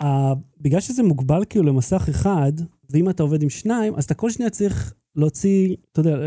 [0.00, 2.52] אה, בגלל שזה מוגבל כאילו למסך אחד,
[2.90, 6.18] ואם אתה עובד עם שניים, אז אתה כל שניה צריך להוציא, אתה יודע,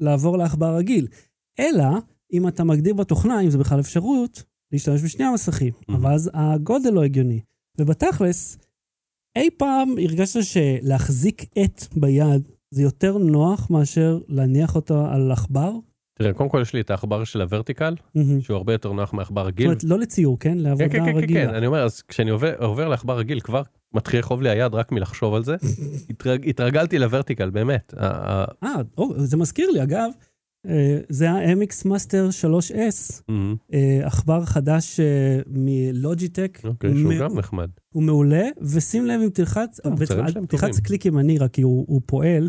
[0.00, 1.06] לעבור לעכבר רגיל.
[1.58, 1.84] אלא,
[2.32, 4.42] אם אתה מגדיר בתוכנה, אם זה בכלל אפשרות,
[4.72, 5.72] להשתמש בשני המסכים.
[5.72, 5.92] Mhm.
[5.94, 7.40] אבל אז הגודל לא הגיוני.
[7.78, 8.58] ובתכלס,
[9.36, 15.72] אי פעם הרגשת שלהחזיק עט ביד זה יותר נוח מאשר להניח אותו על עכבר?
[16.18, 18.40] תראה, קודם כל יש לי את העכבר של הוורטיקל, מהמם.
[18.40, 19.66] שהוא הרבה יותר נוח מעכבר זאת רגיל.
[19.66, 20.50] אומרת, לא לציור, כן?
[20.50, 21.46] כן, לעבודה כן, כן, כן, רגילה.
[21.46, 23.62] כן, אני אומר, אז כשאני עובר, עובר לעכבר רגיל, כבר
[23.94, 25.56] מתחיל לכאוב לי היד רק מלחשוב על זה.
[26.10, 27.94] התרג, התרגלתי לוורטיקל, באמת.
[28.00, 28.44] אה,
[29.16, 30.10] זה מזכיר לי, אגב,
[30.68, 33.56] אה, זה ה-MX Master 3S, מהמם.
[33.72, 36.60] אה, עכבר חדש אה, מלוג'יטק.
[36.64, 37.70] אוקיי, שהוא גם נחמד.
[37.94, 39.80] הוא מעולה, ושים לב אם תלחץ,
[40.48, 40.80] תלחץ.
[40.80, 42.48] קליק ימני רק כי הוא פועל.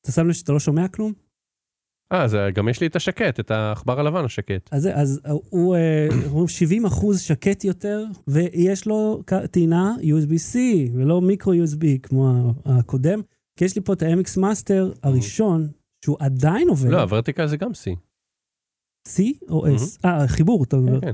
[0.00, 1.12] אתה שם לב שאתה לא שומע כלום?
[2.12, 4.68] אה, זה גם יש לי את השקט, את העכבר הלבן השקט.
[4.72, 10.56] אז, אז הוא, אה, אומרים 70 אחוז שקט יותר, ויש לו טעינה USB-C,
[10.94, 13.20] ולא מיקרו USB כמו הקודם.
[13.58, 15.68] כי יש לי פה את ה-MX Master הראשון,
[16.04, 16.90] שהוא עדיין עובד.
[16.90, 17.96] לא, הוורטיקל זה גם C.
[19.08, 19.98] C או S?
[20.04, 21.00] אה, חיבור, אתה אומר.
[21.00, 21.12] כן,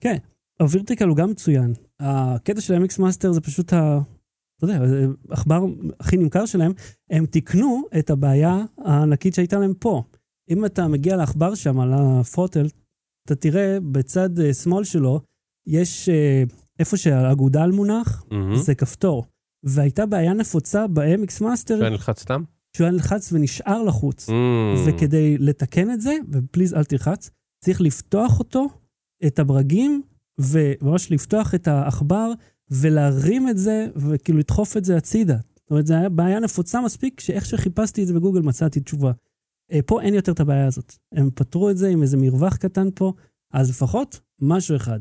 [0.00, 0.16] כן.
[0.60, 1.72] הווירטיקל הוא גם מצוין.
[2.00, 3.98] הקטע של ה-MX Master זה פשוט ה...
[4.56, 5.64] אתה יודע, זה עכבר
[6.00, 6.72] הכי נמכר שלהם,
[7.10, 10.02] הם תיקנו את הבעיה הענקית שהייתה להם פה.
[10.50, 12.66] אם אתה מגיע לעכבר שם, על הפרוטל,
[13.26, 15.20] אתה תראה בצד אה, שמאל שלו,
[15.66, 16.42] יש אה,
[16.78, 18.56] איפה שהאגודל מונח, מהמם.
[18.56, 19.24] זה כפתור.
[19.64, 22.42] והייתה בעיה נפוצה ב-MX Master, שאני נלחץ סתם?
[22.76, 24.28] שהוא היה נלחץ ונשאר לחוץ.
[24.28, 24.84] מהמם.
[24.86, 27.30] וכדי לתקן את זה, ופליז אל תלחץ,
[27.64, 28.66] צריך לפתוח אותו,
[29.26, 30.02] את הברגים,
[30.40, 32.32] וממש לפתוח את העכבר,
[32.70, 35.36] ולהרים את זה, וכאילו לדחוף את זה הצידה.
[35.56, 39.12] זאת אומרת, זו הייתה בעיה נפוצה מספיק, שאיך שחיפשתי את זה בגוגל מצאתי תשובה.
[39.72, 40.94] אה, פה אין יותר את הבעיה הזאת.
[41.12, 43.12] הם פתרו את זה עם איזה מרווח קטן פה,
[43.52, 45.00] אז לפחות משהו אחד.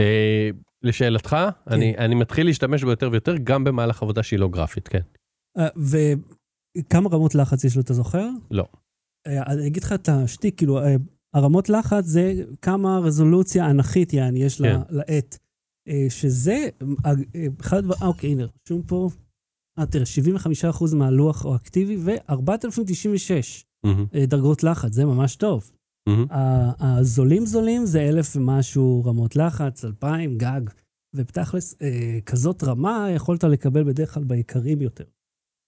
[0.00, 0.50] אה,
[0.82, 1.72] לשאלתך, כן.
[1.72, 5.00] אני אני מתחיל להשתמש בו יותר ויותר, גם במהלך עבודה שהיא לא גרפית, כן.
[5.58, 8.28] אה, וכמה רמות לחץ יש לו, אתה זוכר?
[8.50, 8.64] לא.
[9.26, 10.96] אה, אני אגיד לך את השטיק, כאילו, אה,
[11.34, 14.80] הרמות לחץ זה כמה רזולוציה אנכית, יעני, יש כן.
[14.90, 15.38] לעט.
[15.88, 16.68] אה, שזה,
[17.06, 19.08] אה, אה, אחד אה, אוקיי, הנה, רשום פה,
[19.78, 25.70] אה, תראה, 75% מהלוח הוא אקטיבי, ו-4096 מהמם, דרגות לחץ, זה ממש טוב.
[26.30, 30.60] ה- הזולים זולים זה אלף ומשהו רמות לחץ, אלפיים, גג.
[31.16, 35.04] ובתכלס, אה, כזאת רמה יכולת לקבל בדרך כלל ביקרים יותר.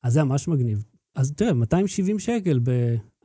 [0.04, 0.84] אז זה ממש מגניב.
[1.16, 2.60] אז תראה, 270 שקל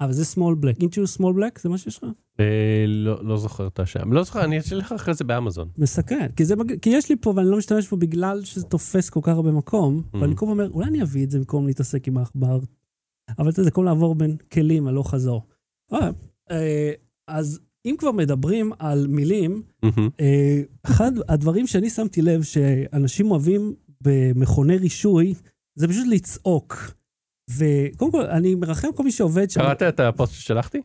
[0.01, 0.77] אבל זה small black.
[0.83, 2.09] into small black זה מה שיש לך?
[2.39, 2.45] אה,
[2.87, 4.13] לא לא זוכר את השם.
[4.13, 5.69] לא זוכר, אני לך אחרי זה באמזון.
[5.77, 6.27] מסקרן.
[6.35, 9.29] כי, זה, כי יש לי פה ואני לא משתמש בו בגלל שזה תופס כל כך
[9.33, 10.17] הרבה מקום, Mhm.
[10.17, 12.59] ואני כל פעם אומר, אולי אני אביא את זה במקום להתעסק עם העכבר.
[13.39, 15.45] אבל זה כמו לעבור בין כלים הלוך חזור.
[15.93, 16.09] אה,
[16.51, 16.91] אה,
[17.27, 19.63] אז אם כבר מדברים על מילים.
[20.19, 25.33] אה, אחד הדברים שאני שמתי לב שאנשים אוהבים במכוני רישוי,
[25.75, 26.93] זה פשוט לצעוק.
[27.57, 29.61] וקודם כל, אני מרחם כל מי שעובד שם.
[29.61, 30.81] קראת את הפוסט ששלחתי?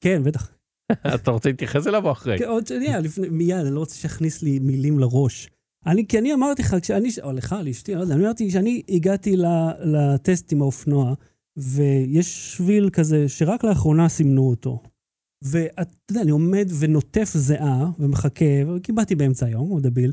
[0.00, 0.52] כן, בטח.
[1.14, 2.38] אתה רוצה להתייחס אליו או אחרי?
[2.38, 5.50] כן, עוד שנייה, לפני, מיד, אני לא רוצה שיכניס לי מילים לראש.
[5.86, 9.36] אני, כי אני אמרתי לך, כשאני, או לך, לאשתי, לא יודע, אני אמרתי שאני הגעתי
[9.84, 11.14] לטסט עם האופנוע,
[11.56, 14.82] ויש שביל כזה שרק לאחרונה סימנו אותו.
[15.44, 18.44] ואתה יודע, אני עומד ונוטף זיעה, ומחכה,
[18.76, 20.12] וקיבלתי באמצע היום, הוא דביל,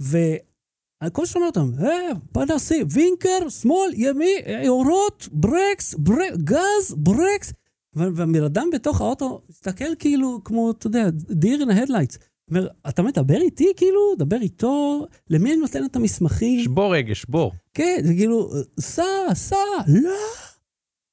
[0.00, 4.34] וכל שומע אותם, אה, פנסי, וינקר, שמאל, ימי,
[4.68, 7.52] אורות, ברקס, ברק, גז, ברקס.
[7.96, 12.18] ו- והבן אדם בתוך האוטו מסתכל כאילו, כמו, אתה יודע, דיר in the headlights.
[12.50, 14.00] אומר, אתה מדבר איתי כאילו?
[14.18, 15.06] דבר איתו?
[15.30, 16.64] למי אני נותן את המסמכים?
[16.64, 17.52] שבור רגש, שבור.
[17.74, 19.56] כן, זה כאילו, סע, סע,
[19.88, 20.10] לא.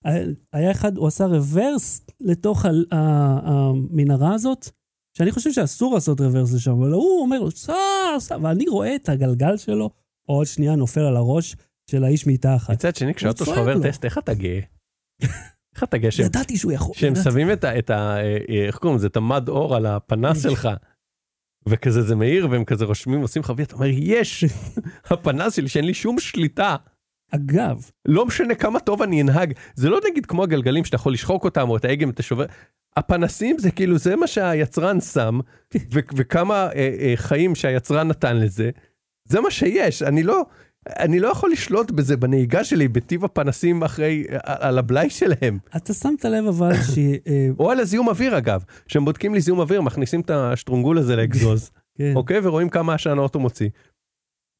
[0.03, 4.69] היה- אחד, הוא עשה רוורס לתוך המנהרה הזאת,
[5.17, 7.73] שאני חושב שאסור לעשות רוורס לשם, אבל הוא אומר סע,
[8.19, 9.89] סע, ואני רואה את הגלגל שלו,
[10.27, 11.55] עוד שנייה נופל על הראש
[11.91, 12.73] של האיש מתחת.
[12.73, 13.13] מצד שני,
[13.57, 13.83] עובר לו.
[13.83, 14.59] טסט, איך אתה גאה?
[15.75, 16.95] איך אתה גאה ידעתי שהוא יכול.
[16.95, 17.15] שהם.
[17.15, 18.17] שמים את ה...
[18.17, 19.07] אה, אה, איך קוראים לזה?
[19.07, 20.69] את המד אור על הפנס שלך.
[21.69, 24.45] וכזה זה מאיר והם כזה רושמים עושים לך וי אתה אומר יש
[25.05, 26.75] הפנס שלי שאין לי שום שליטה
[27.35, 31.43] אגב, לא משנה כמה טוב אני אנהג זה לא נגיד כמו הגלגלים שאתה יכול לשחוק
[31.45, 32.45] אותם או את ההגה אם אתה שובר
[32.97, 35.39] הפנסים זה כאילו זה מה שהיצרן שם
[35.75, 38.69] ו- וכמה אה, אה, חיים שהיצרן נתן לזה
[39.25, 40.45] זה מה שיש אני לא
[40.87, 45.57] אני לא יכול לשלוט בזה בנהיגה שלי בטיב הפנסים אחרי אה, על הבלאי שלהם.
[45.75, 46.97] אתה שמת לב אבל ש...
[47.27, 51.15] אה, או על הזיהום אוויר אגב, שהם בודקים לי זיהום אוויר, מכניסים את השטרונגול הזה
[51.15, 52.13] לאגזוז, כן.
[52.15, 52.39] אוקיי?
[52.43, 53.69] ורואים כמה עשן האוטו מוציא.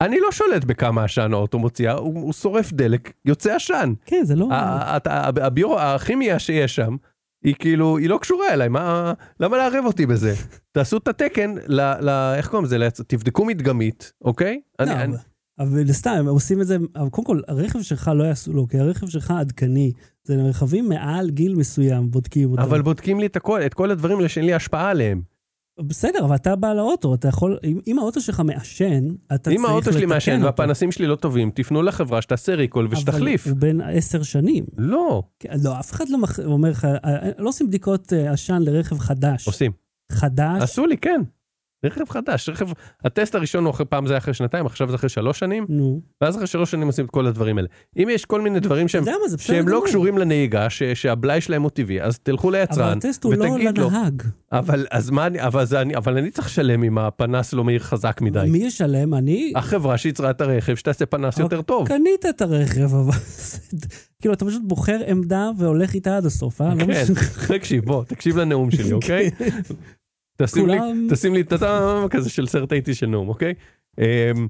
[0.04, 3.94] אני לא שולט בכמה עשן האוטו מוציא, הוא, הוא שורף דלק, יוצא עשן.
[4.06, 4.48] כן, זה לא...
[4.52, 6.96] ה- ה- ה- הביורו, הכימיה שיש שם,
[7.44, 10.34] היא כאילו, היא לא קשורה אליי, מה, למה לערב אותי בזה?
[10.72, 14.62] תעשו את התקן, ל, ל, איך קוראים לזה, תבדקו מדגמית, אוקיי?
[14.80, 15.14] לא, אני, אני,
[15.60, 18.80] אבל- סתם, הם עושים את זה, אבל קודם כל, הרכב שלך לא יעשו לו, כי
[18.80, 19.92] הרכב שלך עדכני.
[20.24, 22.62] זה רכבים מעל גיל מסוים, בודקים אותם.
[22.62, 25.22] אבל בודקים לי את הכל, את כל הדברים שאין לי השפעה עליהם.
[25.80, 29.66] בסדר, אבל אתה בעל האוטו, אתה יכול, אם, אם האוטו שלך מעשן, אתה צריך לתקן
[29.66, 30.46] אם האוטו שלי מעשן אותו.
[30.46, 33.44] והפנסים שלי לא טובים, תפנו לחברה שתעשה ריקול ושתחליף.
[33.48, 34.66] אבל הוא בן עשר שנים.
[34.78, 36.40] לא, כן, לא, אף אחד לא מח...
[36.40, 39.48] אומר לך, אה, לא עושים בדיקות אה, עשן לרכב חדש.
[39.48, 39.72] עושים.
[40.12, 40.62] חדש?
[40.62, 41.22] עשו לי, כן.
[41.84, 42.68] רכב חדש, רכב,
[43.04, 46.02] הטסט הראשון הוא אחרי, פעם זה היה אחרי שנתיים, עכשיו זה אחרי שלוש שנים, נו.
[46.22, 47.68] ואז אחרי שלוש שנים עושים את כל הדברים האלה.
[47.98, 49.84] אם יש כל מיני דברים שהם, יודע זה בסדר שהם לא.
[49.86, 53.78] קשורים לנהיגה, ש, שהבלאי שלהם הוא טבעי, אז תלכו אבל ליצרן, הטסט הוא לא ותגיד
[53.78, 54.24] לו, לנהג.
[54.52, 58.22] אבל אז מה אבל, זה, אני, אבל אני צריך לשלם אם הפנס לא מאיר חזק
[58.22, 58.46] מדי.
[58.48, 59.14] מי ישלם?
[59.14, 59.54] אני...
[59.56, 61.88] החברה שייצרה את הרכב שתעשה פנס יותר טוב.
[61.88, 63.18] קנית את הרכב, אבל...
[64.22, 66.74] כאילו, אתה פשוט בוחר עמדה והולך איתה עד הסוף, אה?
[66.76, 67.04] לא כן.
[67.48, 69.32] תקשיב, בוא, תקשיב לנאום שלי, אוקיי?
[70.38, 70.78] תשים לי,
[71.10, 73.54] תשים לי את הטעם כזה של סרט הייתי של נאום, אוקיי?
[74.00, 74.48] אמ,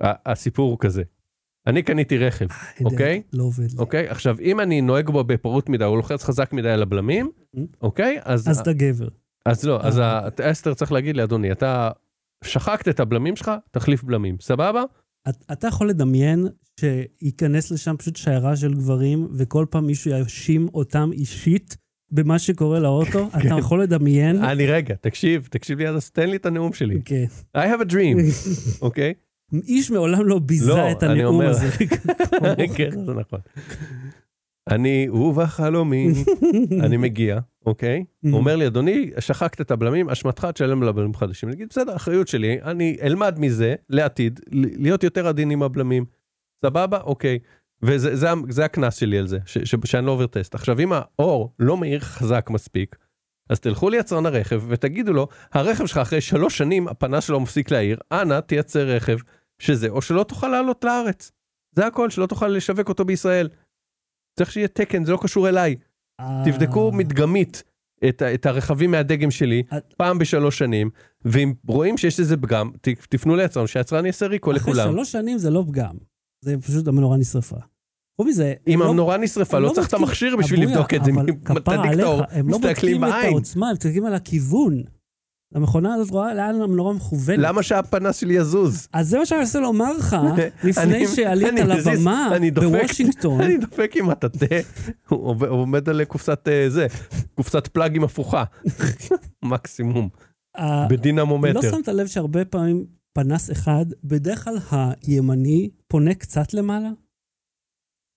[0.00, 1.02] הסיפור הוא כזה,
[1.66, 2.46] אני קניתי רכב,
[2.84, 3.22] אוקיי?
[3.32, 3.78] לא עובד.
[3.78, 4.08] אוקיי?
[4.08, 7.30] עכשיו, אם אני נוהג בו בפרוט מדי, הוא לוחץ חזק מדי על הבלמים,
[7.82, 8.18] אוקיי?
[8.24, 9.08] אז, אז אתה גבר.
[9.46, 10.28] אז לא, אז אה.
[10.38, 11.90] האסתר צריך להגיד לי, אדוני, אתה
[12.44, 14.82] שחקת את הבלמים שלך, תחליף בלמים, סבבה?
[15.28, 16.46] את- אתה יכול לדמיין
[16.80, 21.76] שייכנס לשם פשוט שיירה של גברים, וכל פעם מישהו יאשים אותם אישית
[22.10, 23.28] במה שקורה לאוטו?
[23.38, 24.44] אתה יכול לדמיין?
[24.44, 27.00] אני רגע, תקשיב, תקשיב לי, אז תן לי את הנאום שלי.
[27.04, 27.24] כן.
[27.56, 28.18] I have a dream,
[28.82, 29.14] אוקיי?
[29.52, 31.66] איש מעולם לא ביזה לא, את הנאום הזה.
[32.76, 33.40] כן, זה נכון.
[34.70, 36.08] אני, ובחלומי,
[36.80, 38.04] אני מגיע, אוקיי?
[38.22, 41.48] הוא אומר לי, אדוני, שחקת את הבלמים, אשמתך תשלם לבלמים חדשים.
[41.48, 46.04] אני אגיד, בסדר, אחריות שלי, אני אלמד מזה לעתיד, להיות יותר עדין עם הבלמים.
[46.62, 47.00] סבבה?
[47.00, 47.38] אוקיי.
[47.82, 50.54] וזה הקנס שלי על זה, ש, ש, שאני לא עובר טסט.
[50.54, 52.96] עכשיו, אם האור לא מאיר חזק מספיק,
[53.50, 57.98] אז תלכו ליצרן הרכב ותגידו לו, הרכב שלך אחרי שלוש שנים, הפנס שלו מפסיק להעיר,
[58.12, 59.16] אנא תייצר רכב
[59.58, 61.32] שזה, או שלא תוכל לעלות לארץ.
[61.76, 63.48] זה הכל, שלא תוכל לשווק אותו בישראל.
[64.38, 65.74] צריך שיהיה תקן, זה לא קשור אליי.
[66.44, 67.62] תבדקו אה, מדגמית
[68.08, 70.90] את, את הרכבים מהדגם שלי את- פעם בשלוש שנים,
[71.24, 72.70] ואם רואים שיש איזה פגם,
[73.08, 74.92] תפנו ליצרן, שהיצרן יעשה אחרי לכולם.
[74.92, 75.96] שלוש שנים זה לא פגם.
[76.46, 77.56] זה פשוט המנורה נשרפה.
[78.20, 80.94] חוץ מזה, אם הם לא- המנורה נשרפה, לא לא צריך את המכשיר בשביל אבויה, לבדוק
[80.94, 81.10] את זה,
[81.44, 83.10] כפרה עליך, הם לא בודקים את.
[83.24, 84.82] העוצמה, הם מסתכלים על הכיוון.
[85.54, 87.38] המכונה הזאת רואה לאן המנורה מכוונת.
[87.38, 88.88] למה שהפנס שלי יזוז?
[88.92, 90.16] אז זה מה שאני מנסה לומר לך,
[90.64, 93.40] לפני שעלית לבמה בוושינגטון.
[93.44, 94.46] אני דופק עם הטאטה,
[95.08, 96.86] הוא עומד על קופסת אה, זה,
[97.34, 98.44] קופסת פלאגים הפוכה.
[99.44, 100.08] מקסימום,
[100.56, 101.60] ה- לא בדינמומטר.
[101.70, 102.84] שמת לב שהרבה פעמים
[103.16, 104.58] פנס אחד, בדרך כלל
[105.06, 106.88] הימני פונה קצת למעלה?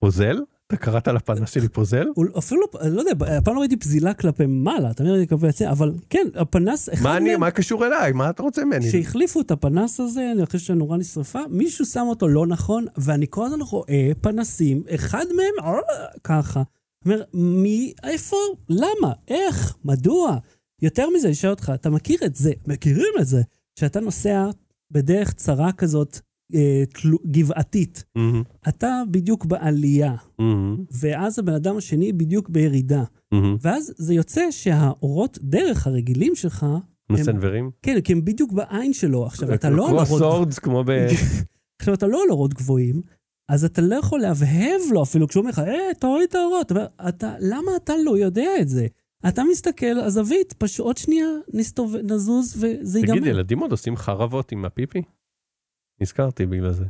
[0.00, 0.40] פוזל?
[0.66, 2.06] אתה קראת לפנס שלי פוזל?
[2.38, 5.92] אפילו, לא- לא יודע, הפעם לא ראיתי פזילה כלפי מעלה, תמיד ראיתי כלפי הצד, אבל
[6.10, 8.12] כן, הפנס, אחד מה אני, מה קשור אליי?
[8.12, 8.88] מה אתה רוצה ממני?
[8.88, 13.46] כשהחליפו את הפנס הזה, אני חושב שהנורה נשרפה, מישהו שם אותו לא נכון, ואני כל
[13.46, 15.80] הזמן רואה פנסים, אחד מהם אה,
[16.24, 16.62] ככה.
[17.04, 18.36] אומר, מי, איפה,
[18.68, 20.36] למה, איך, מדוע?
[20.82, 23.42] יותר מזה, אני שואל אותך, אתה מכיר את זה, מכירים את זה,
[23.78, 24.50] שאתה נוסע
[24.90, 26.20] בדרך צרה כזאת,
[26.54, 33.04] אה, תלו- גבעתית, מהמם, אתה בדיוק בעלייה, מהמם, ואז הבן אדם השני בדיוק בירידה.
[33.32, 33.56] מהמם.
[33.60, 36.66] ואז זה יוצא שהאורות דרך הרגילים שלך,
[37.12, 37.70] מסנוורים?
[37.82, 39.26] כן, כי הם בדיוק בעין שלו.
[39.26, 40.20] עכשיו, אתה לא על קרוס אורות...
[40.22, 40.90] סורדס כמו ב...
[41.80, 43.02] עכשיו, אתה לא על אורות גבוהים,
[43.48, 46.66] אז אתה לא יכול להבהב לו אפילו כשהוא אומר לך, אה, תוריד את האורות.
[46.66, 48.86] אתה אומר, אתה, למה אתה לא יודע את זה?
[49.28, 53.14] אתה מסתכל, הזווית, פשוט עוד שנייה נסתובב, נזוז וזה ייגמר.
[53.16, 55.02] תגיד, ילדים עוד עושים חרבות עם הפיפי?
[56.00, 56.84] נזכרתי בגלל זה.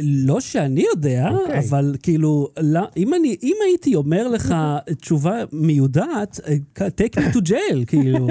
[0.00, 1.58] לא שאני יודע, אוקיי.
[1.58, 4.54] אבל כאילו, לא, אם, אני, אם הייתי אומר לך
[5.00, 6.40] תשובה מיודעת,
[6.78, 8.26] take me to jail, כאילו,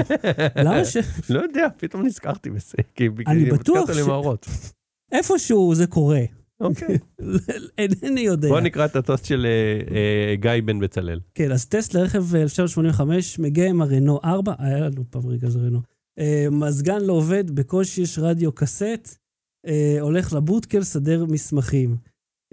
[0.55, 0.97] למה ש...
[1.29, 2.73] לא יודע, פתאום נזכרתי בזה.
[2.95, 3.09] כי אני
[3.45, 4.03] בגלל- בטוח הזכרת לי
[4.45, 4.71] ש-.
[5.11, 6.21] איפשהו זה קורה.
[6.59, 6.97] אוקיי.
[7.77, 8.47] אינני יודע.
[8.47, 11.19] בוא נקרא את הטוסט של אה, אה, גיא בן בצלאל.
[11.35, 15.81] כן, אז טסט לרכב 1985, מגיע עם הרנו 4, היה לנו פעם רגע זה רנו.
[16.19, 19.17] אה, מזגן לא עובד, בקושי יש רדיו קסט,
[19.67, 21.97] אה, הולך לבוטקה לסדר מסמכים.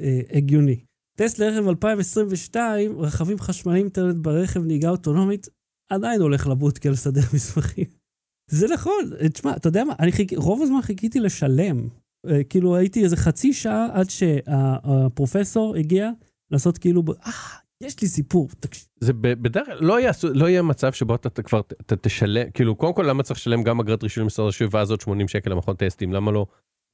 [0.00, 0.80] אה, הגיוני.
[1.16, 5.48] טסט לרכב 2022, רכבים חשמליים, אינטרנט ברכב, נהיגה אוטונומית,
[5.90, 7.84] עדיין הולך לבוטקה לסדר מסמכים.
[8.50, 9.94] זה נכון, אה, תשמע, אתה יודע מה.
[10.36, 11.88] רוב הזמן חיכיתי לשלם.
[12.28, 16.10] אה, כאילו הייתי איזה חצי שעה עד שהפרופסור הגיע
[16.50, 17.32] לעשות כאילו, אה,
[17.80, 18.86] יש לי סיפור, תקשיב.
[19.00, 22.94] זה בדרך כלל לא יעשו, לא יהיה מצב שבו אתה כבר אתה תשלם, כאילו קודם
[22.94, 26.12] כל למה צריך לשלם גם אגרת רישוי למשרד הרישוי ואז עוד 80 שקל למכון טסטים,
[26.12, 26.46] למה לא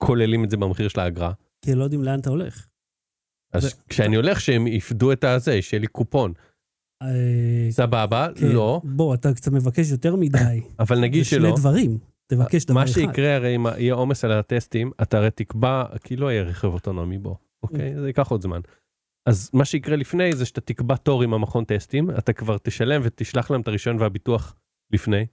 [0.02, 1.32] כוללים את זה במחיר של האגרה?
[1.64, 2.66] כי לא יודעים לאן אתה הולך.
[3.52, 6.32] אז כשאני הולך שהם יפדו את הזה, שיהיה לי קופון,
[7.02, 10.60] אה, סבבה, כן, לא, בוא, אתה קצת מבקש יותר מדי.
[10.78, 11.56] אבל נגיד זה שני שלא.
[11.56, 11.98] דברים,
[12.34, 12.92] תבקש דבר מה אחד.
[12.92, 17.18] שיקרה הרי אם יהיה עומס על הטסטים, אתה הרי תקבע, כי לא יהיה רכב אוטונומי
[17.18, 18.00] בו, אוקיי?
[18.00, 18.60] זה ייקח עוד זמן.
[19.28, 23.50] אז מה שיקרה לפני זה שאתה תקבע תור עם המכון טסטים, אתה כבר תשלם ותשלח
[23.50, 24.56] להם את הרישיון והביטוח
[24.92, 25.26] לפני,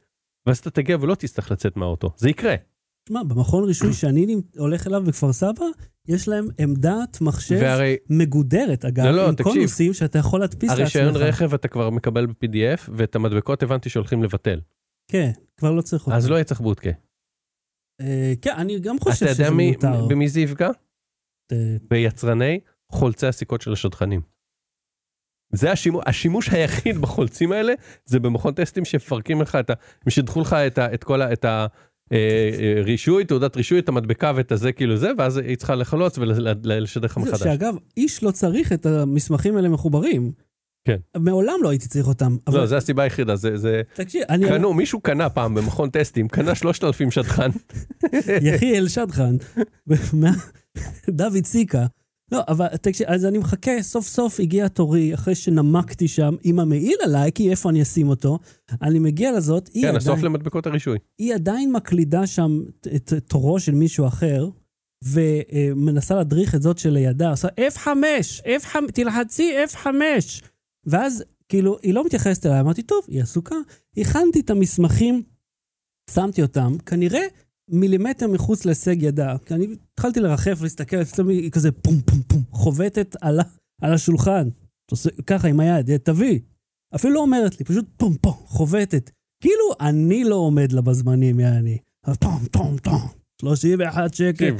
[0.47, 2.11] ואז אתה תגיע ולא תצטרך לצאת מהאוטו.
[2.17, 2.55] זה יקרה.
[3.03, 5.65] תשמע, במכון רישוי שאני הולך אליו בכפר סבא,
[6.07, 9.53] יש להם עמדת מחשב והרי מגודרת, אגב, לא, לא, עם תקשיב.
[9.53, 10.95] קונוסים שאתה יכול להדפיס לעצמך.
[10.95, 14.59] הרישיון רכב אתה כבר מקבל ב-PDF, ואת המדבקות הבנתי שהולכים לבטל.
[15.11, 16.15] כן, כבר לא צריך אותו.
[16.17, 16.89] אז לא יהיה צריך בודקה.
[18.01, 20.05] אה, כן, אני גם חושב אתה שזה יודע מי- מיותר.
[20.07, 20.69] במי זה יפגע?
[21.89, 22.59] ביצרני
[22.91, 24.21] חולצי הסיכות של השדכנים.
[25.53, 27.73] זה השימוש, השימוש היחיד בחולצים האלה,
[28.05, 29.73] זה במכון טסטים שמפרקים לך את ה...
[30.05, 31.33] הם שידחו לך את, ה, את כל ה...
[31.33, 31.67] את ה
[32.11, 36.17] אה, אה, רישוי, תעודת רישוי, את המדבקה ואת הזה, כאילו זה, ואז היא צריכה לחלוץ
[36.17, 37.43] ולשדר לך זה מחדש.
[37.43, 40.31] שאגב, איש לא צריך את המסמכים האלה מחוברים.
[40.85, 40.97] כן.
[41.17, 42.37] מעולם לא הייתי צריך אותם.
[42.47, 43.81] לא, אבל זה הסיבה היחידה, זה, זה...
[43.93, 44.47] תקשיב, אני...
[44.47, 47.49] קנו, מישהו קנה פעם במכון טסטים, קנה 3,000 שדכן.
[48.53, 49.35] יחיאל שדכן,
[51.09, 51.85] דוד סיקה.
[52.31, 56.97] לא, אבל תקשיב, אז אני מחכה, סוף סוף הגיע תורי, אחרי שנמקתי שם עם המעיל
[57.03, 58.39] עליי, כי איפה אני אשים אותו?
[58.81, 60.97] אני מגיע לזאת, היא, כן, הסוף עדיין, למדבקות הרישוי.
[61.19, 62.61] היא עדיין מקלידה שם
[62.95, 64.49] את תורו של מישהו אחר,
[65.03, 67.87] ומנסה להדריך את זאת שלידה, עושה F5,
[68.63, 69.87] F5, תלחצי F5.
[70.89, 73.55] ואז, כאילו, היא לא מתייחסת אליי, אמרתי, טוב, היא עסוקה.
[73.97, 75.23] הכנתי את המסמכים,
[76.09, 77.21] שמתי אותם, כנראה
[77.69, 79.35] מילימטר מחוץ להישג ידה.
[79.45, 83.39] כי אני התחלתי לרחף ולהסתכל, אצלנו היא כזה פום פום פום, חובטת על,
[83.81, 84.49] על השולחן.
[85.27, 86.39] ככה עם היד, תביא.
[86.95, 89.11] אפילו לא אומרת לי, פשוט פום פום, חובטת.
[89.41, 91.77] כאילו אני לא עומד לה בזמנים, יעני.
[92.19, 93.07] פום פום פום,
[93.41, 94.55] 31 שקל.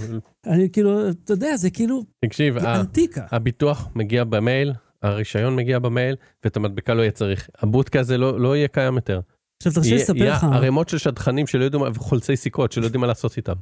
[0.45, 3.25] אני כאילו, אתה יודע, זה כאילו תקשיב, אנטיקה.
[3.31, 7.49] הביטוח מגיע במייל, הרישיון מגיע במייל, ואת המדבקה לא יהיה צריך.
[7.59, 9.19] הבודקה הזה לא, לא יהיה קיים יותר.
[9.57, 13.37] עכשיו תרשה לספר לך, ערימות של שדכנים שלא יודעים, וחולצי סיכות שלא יודעים מה לעשות
[13.37, 13.53] איתם.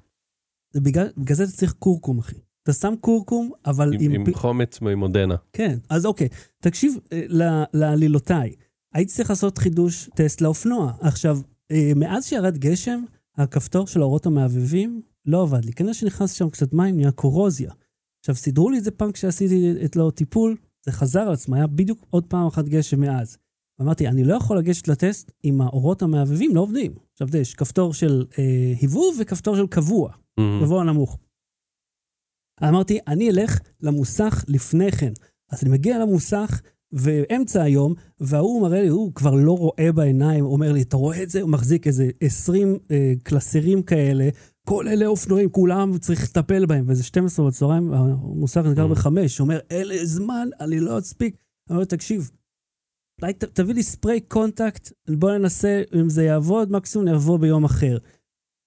[0.75, 2.35] בגלל בגלל זה אתה צריך קורקום, אחי.
[2.63, 4.11] אתה שם קורקום, אבל עם, עם...
[4.11, 5.35] עם פ- חומץ ועם מודנה.
[5.53, 6.27] כן, אז אוקיי.
[6.61, 7.23] תקשיב אה,
[7.73, 8.53] לעלילותיי.
[8.93, 10.93] הייתי צריך לעשות חידוש טסט לאופנוע.
[11.01, 11.39] עכשיו,
[11.71, 13.03] אה, מאז שירד גשם,
[13.37, 15.73] הכפתור של האורות המהבהבים לא עבד לי.
[15.73, 17.71] כנראה שנכנס שם קצת מים, נהיה קורוזיה.
[18.19, 20.55] עכשיו, סידרו לי את זה פעם כשעשיתי את לו טיפול,
[20.87, 23.37] זה חזר על עצמו, היה בדיוק עוד פעם אחת גשם מאז.
[23.81, 26.93] אמרתי, אני לא יכול לגשת לטסט אם האורות המהבהבים לא עובדים.
[27.13, 30.61] עכשיו, יש כפתור של אה, היבוב וכפתור של קבוע, מהמם.
[30.61, 31.17] גבוה נמוך.
[32.63, 35.13] אמרתי, אני אלך למוסך לפני כן.
[35.51, 40.71] אז אני מגיע למוסך, ואמצע היום, וההוא מראה לי, הוא כבר לא רואה בעיניים, אומר
[40.71, 41.41] לי, אתה רואה את זה?
[41.41, 44.29] הוא מחזיק איזה 20 אה, קלסרים כאלה,
[44.69, 48.91] כל אלה אופנועים, כולם צריך לטפל בהם, וזה 12 בצהריים, המוסך נסגר Mm.
[48.91, 51.35] בחמש, הוא אומר, אלה זמן, אני לא אספיק.
[51.69, 52.31] אני אומר, תקשיב,
[53.21, 57.97] אולי תביא לי ספריי contact, בוא ננסה אם זה יעבוד, מקסימום נבוא ביום אחר.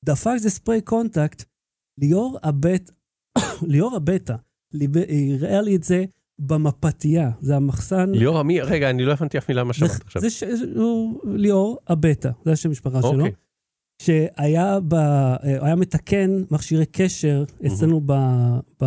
[0.05, 1.45] דפק זה ספריי contact,
[1.99, 2.91] ליאור הבט,
[3.73, 4.37] ליאור הבטה,
[4.75, 6.05] הראה לי את זה
[6.39, 8.11] במפתייה, זה המחסן.
[8.11, 10.23] ליאור עמי, רגע, אני לא הבנתי אף מילה מה שאמרת עכשיו.
[10.23, 10.43] זה ש...
[10.77, 13.25] הוא ליאור הבטה, זה השם המשפחה שלו.
[14.01, 14.95] שהיה ב...
[14.95, 18.13] אה, היה מתקן מכשירי קשר אצלנו ב...
[18.83, 18.87] ב...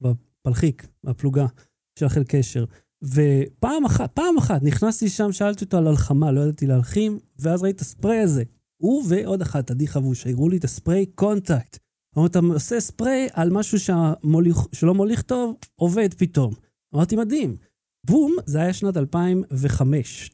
[0.00, 1.46] בפלחיק, בפלוגה
[1.98, 2.64] של החיל קשר.
[3.04, 7.76] ופעם אחת, פעם אחת נכנסתי שם, שאלתי אותו על הלחמה, לא ידעתי להלחים, ואז ראיתי
[7.76, 8.42] את הספריי הזה.
[8.82, 11.78] הוא ועוד אחת, עדי חבוש, הראו לי את הספריי contact.
[12.16, 16.54] אמרו, אתה עושה ספריי על משהו שהמוליך, שלא מוליך טוב, עובד פתאום.
[16.94, 17.56] אמרתי, מדהים.
[18.06, 20.30] בום, זה היה שנת 2005.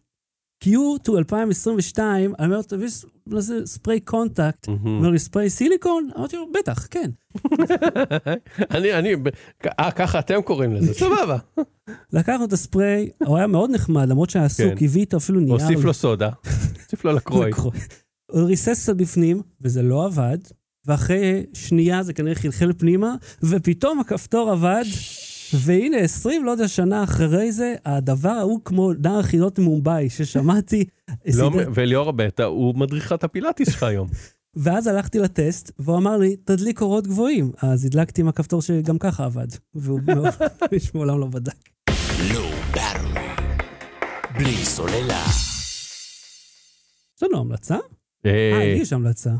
[0.64, 0.68] Cut
[1.06, 2.88] to 2022, אני אומר, תביא
[3.26, 4.68] לזה ספריי contact.
[4.68, 6.08] אומר לי, ספריי סיליקון?
[6.16, 7.10] אמרתי לו, בטח, כן.
[8.74, 9.14] אני, אני,
[9.80, 11.38] אה, ככה אתם קוראים לזה, סבבה.
[12.12, 14.84] לקחנו את הספרי, הוא היה מאוד נחמד, למרות שהיה עסוק, כן.
[14.84, 15.52] הביא איתו אפילו נייר.
[15.52, 16.30] הוסיף לו סודה,
[16.84, 17.50] הוסיף לו לקרוי.
[17.50, 17.78] לקרוי.
[18.32, 20.38] הוא ריסס קצת בפנים, וזה לא עבד,
[20.86, 24.84] ואחרי שנייה זה כנראה חלחל פנימה, ופתאום הכפתור עבד,
[25.54, 30.84] והנה, 20 לא יודע שנה אחרי זה, הדבר ההוא כמו נער חילות מומבאי, ששמעתי.
[31.34, 34.08] לא, וליאור הבטה הוא מדריכת הפילאטיס שלך היום.
[34.56, 37.52] ואז הלכתי לטסט, והוא אמר לי, תדליק אורות גבוהים.
[37.62, 40.34] אז הדלקתי עם הכפתור שגם ככה עבד, והוא מאוד,
[40.94, 41.68] מעולם לא בדק.
[44.38, 45.24] בלי סוללה.
[47.16, 47.76] יש לנו המלצה?
[48.26, 49.30] אה, אה, לי יש המלצה.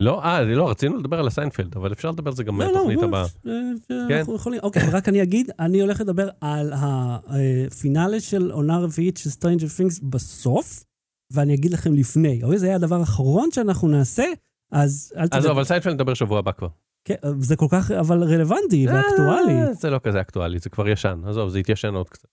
[0.00, 2.72] לא, אה, לא, רצינו לדבר על הסיינפלד, אבל אפשר לדבר על זה גם לא, לא,
[2.72, 3.22] בתוכנית הבאה.
[3.46, 3.52] אה,
[3.90, 4.18] אה, כן.
[4.18, 9.16] אנחנו יכולים, אוקיי, רק אני אגיד, אני הולך לדבר על ה finale של עונה רביעית
[9.16, 10.84] של Stranger Things בסוף,
[11.32, 12.42] ואני אגיד לכם לפני.
[12.42, 14.24] אוקיי, זה יהיה הדבר האחרון שאנחנו נעשה,
[14.72, 15.46] אז אל אז תדאגו.
[15.46, 16.68] לא, אבל סיינפלד נדבר שבוע הבא כבר.
[17.04, 19.62] כן, זה כל כך, אבל רלוונטי ואקטואלי.
[19.62, 21.20] אה, זה לא כזה אקטואלי, זה כבר ישן.
[21.26, 22.28] עזוב, זה התיישן עוד קצת.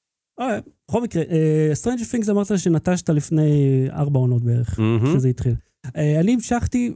[0.88, 1.24] בכל מקרה,
[1.84, 5.14] Stranger Things אמרת שנטשת לפני ארבע עונות בערך, מהמם.
[5.14, 5.56] שזה התחיל.
[5.96, 6.92] אה, אני המשכתי,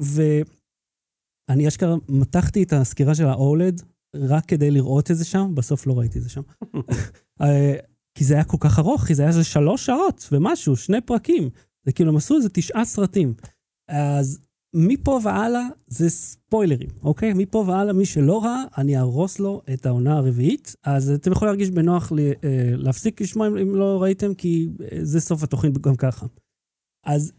[1.49, 3.83] ואני אשכרה מתחתי את הסקירה של ה-OLED
[4.15, 6.41] רק כדי לראות את זה שם, בסוף לא ראיתי את זה שם.
[7.41, 7.75] אה,
[8.17, 11.49] כי זה היה כל כך ארוך, כי זה היה איזה שלוש שעות ומשהו, שני פרקים.
[11.85, 13.33] זה כאילו, הם עשו איזה תשעה סרטים.
[13.89, 14.39] אז
[14.75, 17.33] מפה והלאה זה ספוילרים, אוקיי?
[17.35, 20.75] מפה והלאה, מי שלא ראה, אני אהרוס לו את העונה הרביעית.
[20.83, 22.31] אז אתם יכולים להרגיש בנוח ל- אה,
[22.75, 24.69] להפסיק לשמוע אם- לא ראיתם, כי
[25.01, 26.25] זה סוף התוכנית גם ככה.
[27.05, 27.31] אז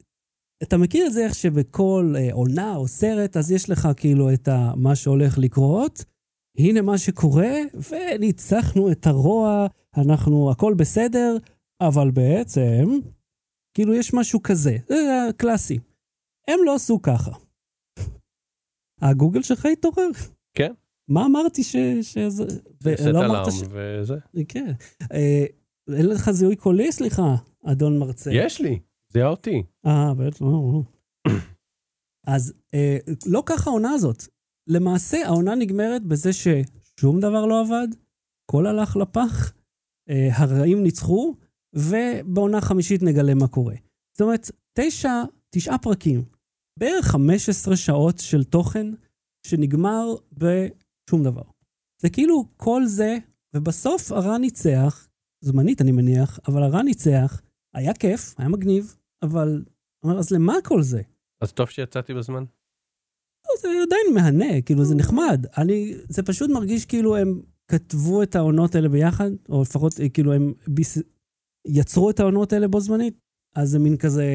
[0.63, 4.49] אתה מכיר את זה איך שבכל אה, עונה או סרט, אז יש לך כאילו את
[4.49, 6.05] ה, מה שהולך לקרות,
[6.59, 7.55] הנה מה שקורה,
[7.91, 9.67] וניצחנו את הרוע,
[9.97, 11.37] אנחנו, הכל בסדר,
[11.81, 12.99] אבל בעצם,
[13.75, 15.79] כאילו יש משהו כזה, זה הקלאסי.
[16.49, 17.31] הם לא עשו ככה.
[19.01, 20.09] הגוגל שלך התעורר.
[20.55, 20.73] כן.
[21.09, 21.77] מה אמרתי ש...
[22.03, 22.45] שזה...
[22.83, 23.63] ולא אמרת ש...
[23.71, 24.15] וזה.
[24.49, 24.73] כן.
[25.13, 25.45] אה,
[25.97, 26.93] אין לך זיהוי קולי?
[26.93, 28.31] סליחה, אדון מרצה.
[28.33, 28.79] יש לי,
[29.13, 29.63] זיהה אותי.
[29.87, 30.43] אה, באמת?
[32.27, 34.23] אז אה, לא ככה העונה הזאת.
[34.69, 37.89] למעשה, העונה נגמרת בזה ששום דבר לא עבד,
[38.45, 39.53] הכל הלך לפח,
[40.11, 41.37] אה, הרעים ניצחו,
[41.75, 43.75] ובעונה חמישית נגלה מה קורה.
[44.13, 46.25] זאת אומרת, תשע, תשעה פרקים,
[46.79, 48.87] בערך 15 שעות של תוכן
[49.47, 51.43] שנגמר בשום דבר.
[52.03, 53.19] זה כאילו כל זה,
[53.55, 55.09] ובסוף הרע ניצח,
[55.45, 57.43] זמנית אני מניח, אבל הרע ניצח,
[57.77, 59.65] היה כיף, היה מגניב, אבל,
[60.05, 61.03] אבל אז למה כל זה?
[61.41, 62.45] אז טוב שיצאתי בזמן.
[63.45, 65.47] לא, זה עדיין מהנה, כאילו זה נחמד.
[65.59, 70.33] אני, זה פשוט מרגיש כאילו הם כתבו את העונות האלה ביחד, או לפחות אה, כאילו
[70.33, 70.99] הם ביס...
[71.67, 73.15] יצרו את העונות האלה בו זמנית,
[73.57, 74.27] אז זה מין כזה,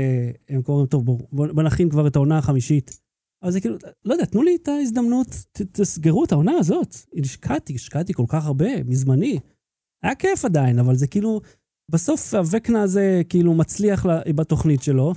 [0.50, 3.02] הם קוראים, טוב, בואו בוא, בוא נכין כבר את העונה החמישית.
[3.44, 3.76] אבל זה כאילו,
[4.06, 6.96] לא יודע, תנו לי את ההזדמנות, ת, תסגרו את העונה הזאת.
[7.20, 9.40] השקעתי, השקעתי כל כך הרבה, מזמני.
[10.04, 11.42] היה כיף עדיין, אבל זה כאילו,
[11.92, 15.14] בסוף הווקנה הזה כאילו מצליח בתוכנית שלו,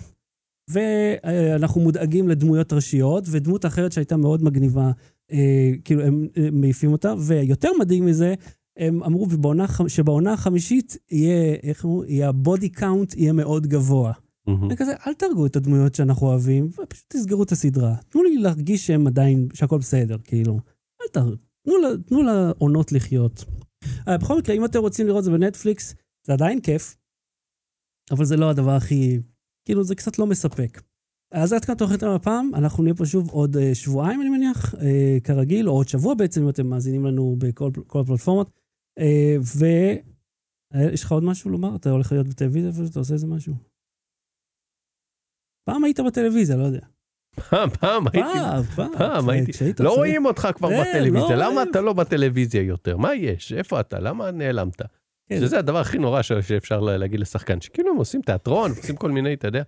[0.70, 4.90] ואנחנו מודאגים לדמויות ראשיות, ודמות אחרת שהייתה מאוד מגניבה,
[5.32, 8.34] אה, כאילו הם אה, מעיפים אותה, ויותר מדהים מזה,
[8.78, 14.12] הם אמרו ובעונה, שבעונה החמישית יהיה, איך אמרו, יהיה הבודי קאונט יהיה מאוד גבוה.
[14.46, 14.68] מהמם.
[14.70, 17.94] וכזה, אל תהרגו את הדמויות שאנחנו אוהבים, ופשוט תסגרו את הסדרה.
[18.08, 20.60] תנו לי להרגיש שהם עדיין, שהכל בסדר, כאילו.
[21.02, 21.36] אל תהרגו,
[22.08, 23.44] תנו, לעונות לחיות.
[24.08, 25.94] אה, בכל מקרה, אם אתם רוצים לראות זה בנטפליקס,
[26.26, 26.96] זה עדיין כיף.
[28.10, 29.18] אבל זה לא הדבר הכי,
[29.64, 30.80] כאילו זה קצת לא מספק.
[31.32, 35.16] אז עד כאן תוכנית הפעם, אנחנו נהיה פה שוב עוד אה, שבועיים אני מניח, אה,
[35.24, 38.50] כרגיל, או עוד שבוע בעצם, אם אתם מאזינים לנו בכל כל הפלטפורמות.
[38.98, 39.36] אה,
[40.74, 41.76] ויש לך עוד משהו לומר?
[41.76, 43.54] אתה הולך להיות בטלוויזיה ואתה עושה איזה משהו?
[45.68, 46.86] פעם היית בטלוויזיה, לא יודע.
[47.50, 48.38] פעם, פעם הייתי,
[48.76, 49.94] פעם, הייתי, לא.
[49.94, 51.70] רואים אותך כבר בטלוויזיה, לא למה רואים.
[51.70, 52.96] אתה לא בטלוויזיה יותר?
[52.96, 53.52] מה יש?
[53.52, 54.00] איפה אתה?
[54.00, 54.82] למה נעלמת?
[55.28, 55.40] כן.
[55.40, 59.10] שזה הדבר הכי נורא ש- שאפשר לה- להגיד לשחקן, שכאילו הם עושים תיאטרון, עושים כל
[59.10, 59.62] מיני, אתה יודע,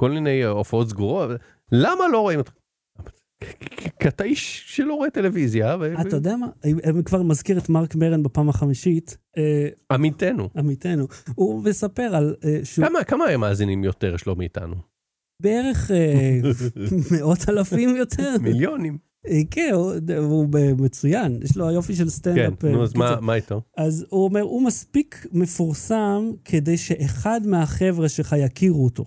[0.00, 1.30] כל מיני אה, הופעות סגורות,
[1.72, 2.52] למה לא רואים אותך?
[4.00, 6.46] כי אתה איש שלא רואה טלוויזיה, אתה יודע מה?
[6.64, 10.48] אני כבר מזכיר את מרק מרן בפעם החמישית, אה, עמיתנו.
[10.56, 11.06] עמיתנו.
[11.34, 14.74] הוא מספר על אה, כמה, כמה מאזינים יותר יש לו מאיתנו?
[15.42, 15.90] בערך
[17.12, 18.34] מאות אלפים יותר.
[18.42, 18.98] מיליונים.
[19.30, 20.46] אה, כן, הוא- הוא
[20.78, 22.64] מצוין, יש לו יופי של כן, סטנדאפ.
[22.64, 23.24] אה, נו, אז מה- בקיצור.
[23.26, 23.60] מה איתו?
[23.76, 29.04] אז הוא אומר, הוא מספיק מפורסם כדי שאחד מהחבר'ה שלך יכירו אותו,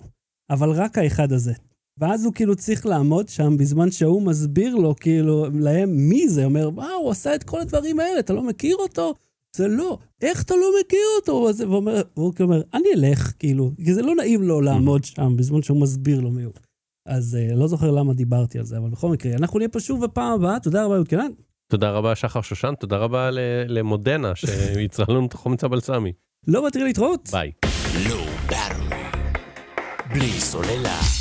[0.49, 1.53] אבל רק האחד הזה.
[1.97, 6.41] ואז הוא כאילו צריך לעמוד שם בזמן שהוא מסביר לו, כאילו, להם מי זה.
[6.41, 9.13] הוא אומר, מה, הוא עשה את כל הדברים האלה, אתה לא מכיר אותו?
[9.55, 11.49] זה לא, איך אתה לא מכיר אותו?
[12.17, 16.19] והוא אומר, אני אלך, כאילו, כי זה לא נעים לו לעמוד שם בזמן שהוא מסביר
[16.19, 16.53] לו מי הוא.
[17.05, 20.03] אז אה, לא זוכר למה דיברתי על זה, אבל בכל מקרה, אנחנו נהיה פה שוב
[20.03, 21.29] בפעם הבאה, תודה רבה, יהוד קנן.
[21.71, 26.11] תודה רבה שחר שושן, תודה רבה ל- למודנה שיצרה לנו את החומצה בלסמי.
[26.47, 27.29] לא מתחיל להתראות.
[27.31, 27.51] ביי.
[28.49, 29.17] Battery.
[30.13, 31.20] בלי סוללה.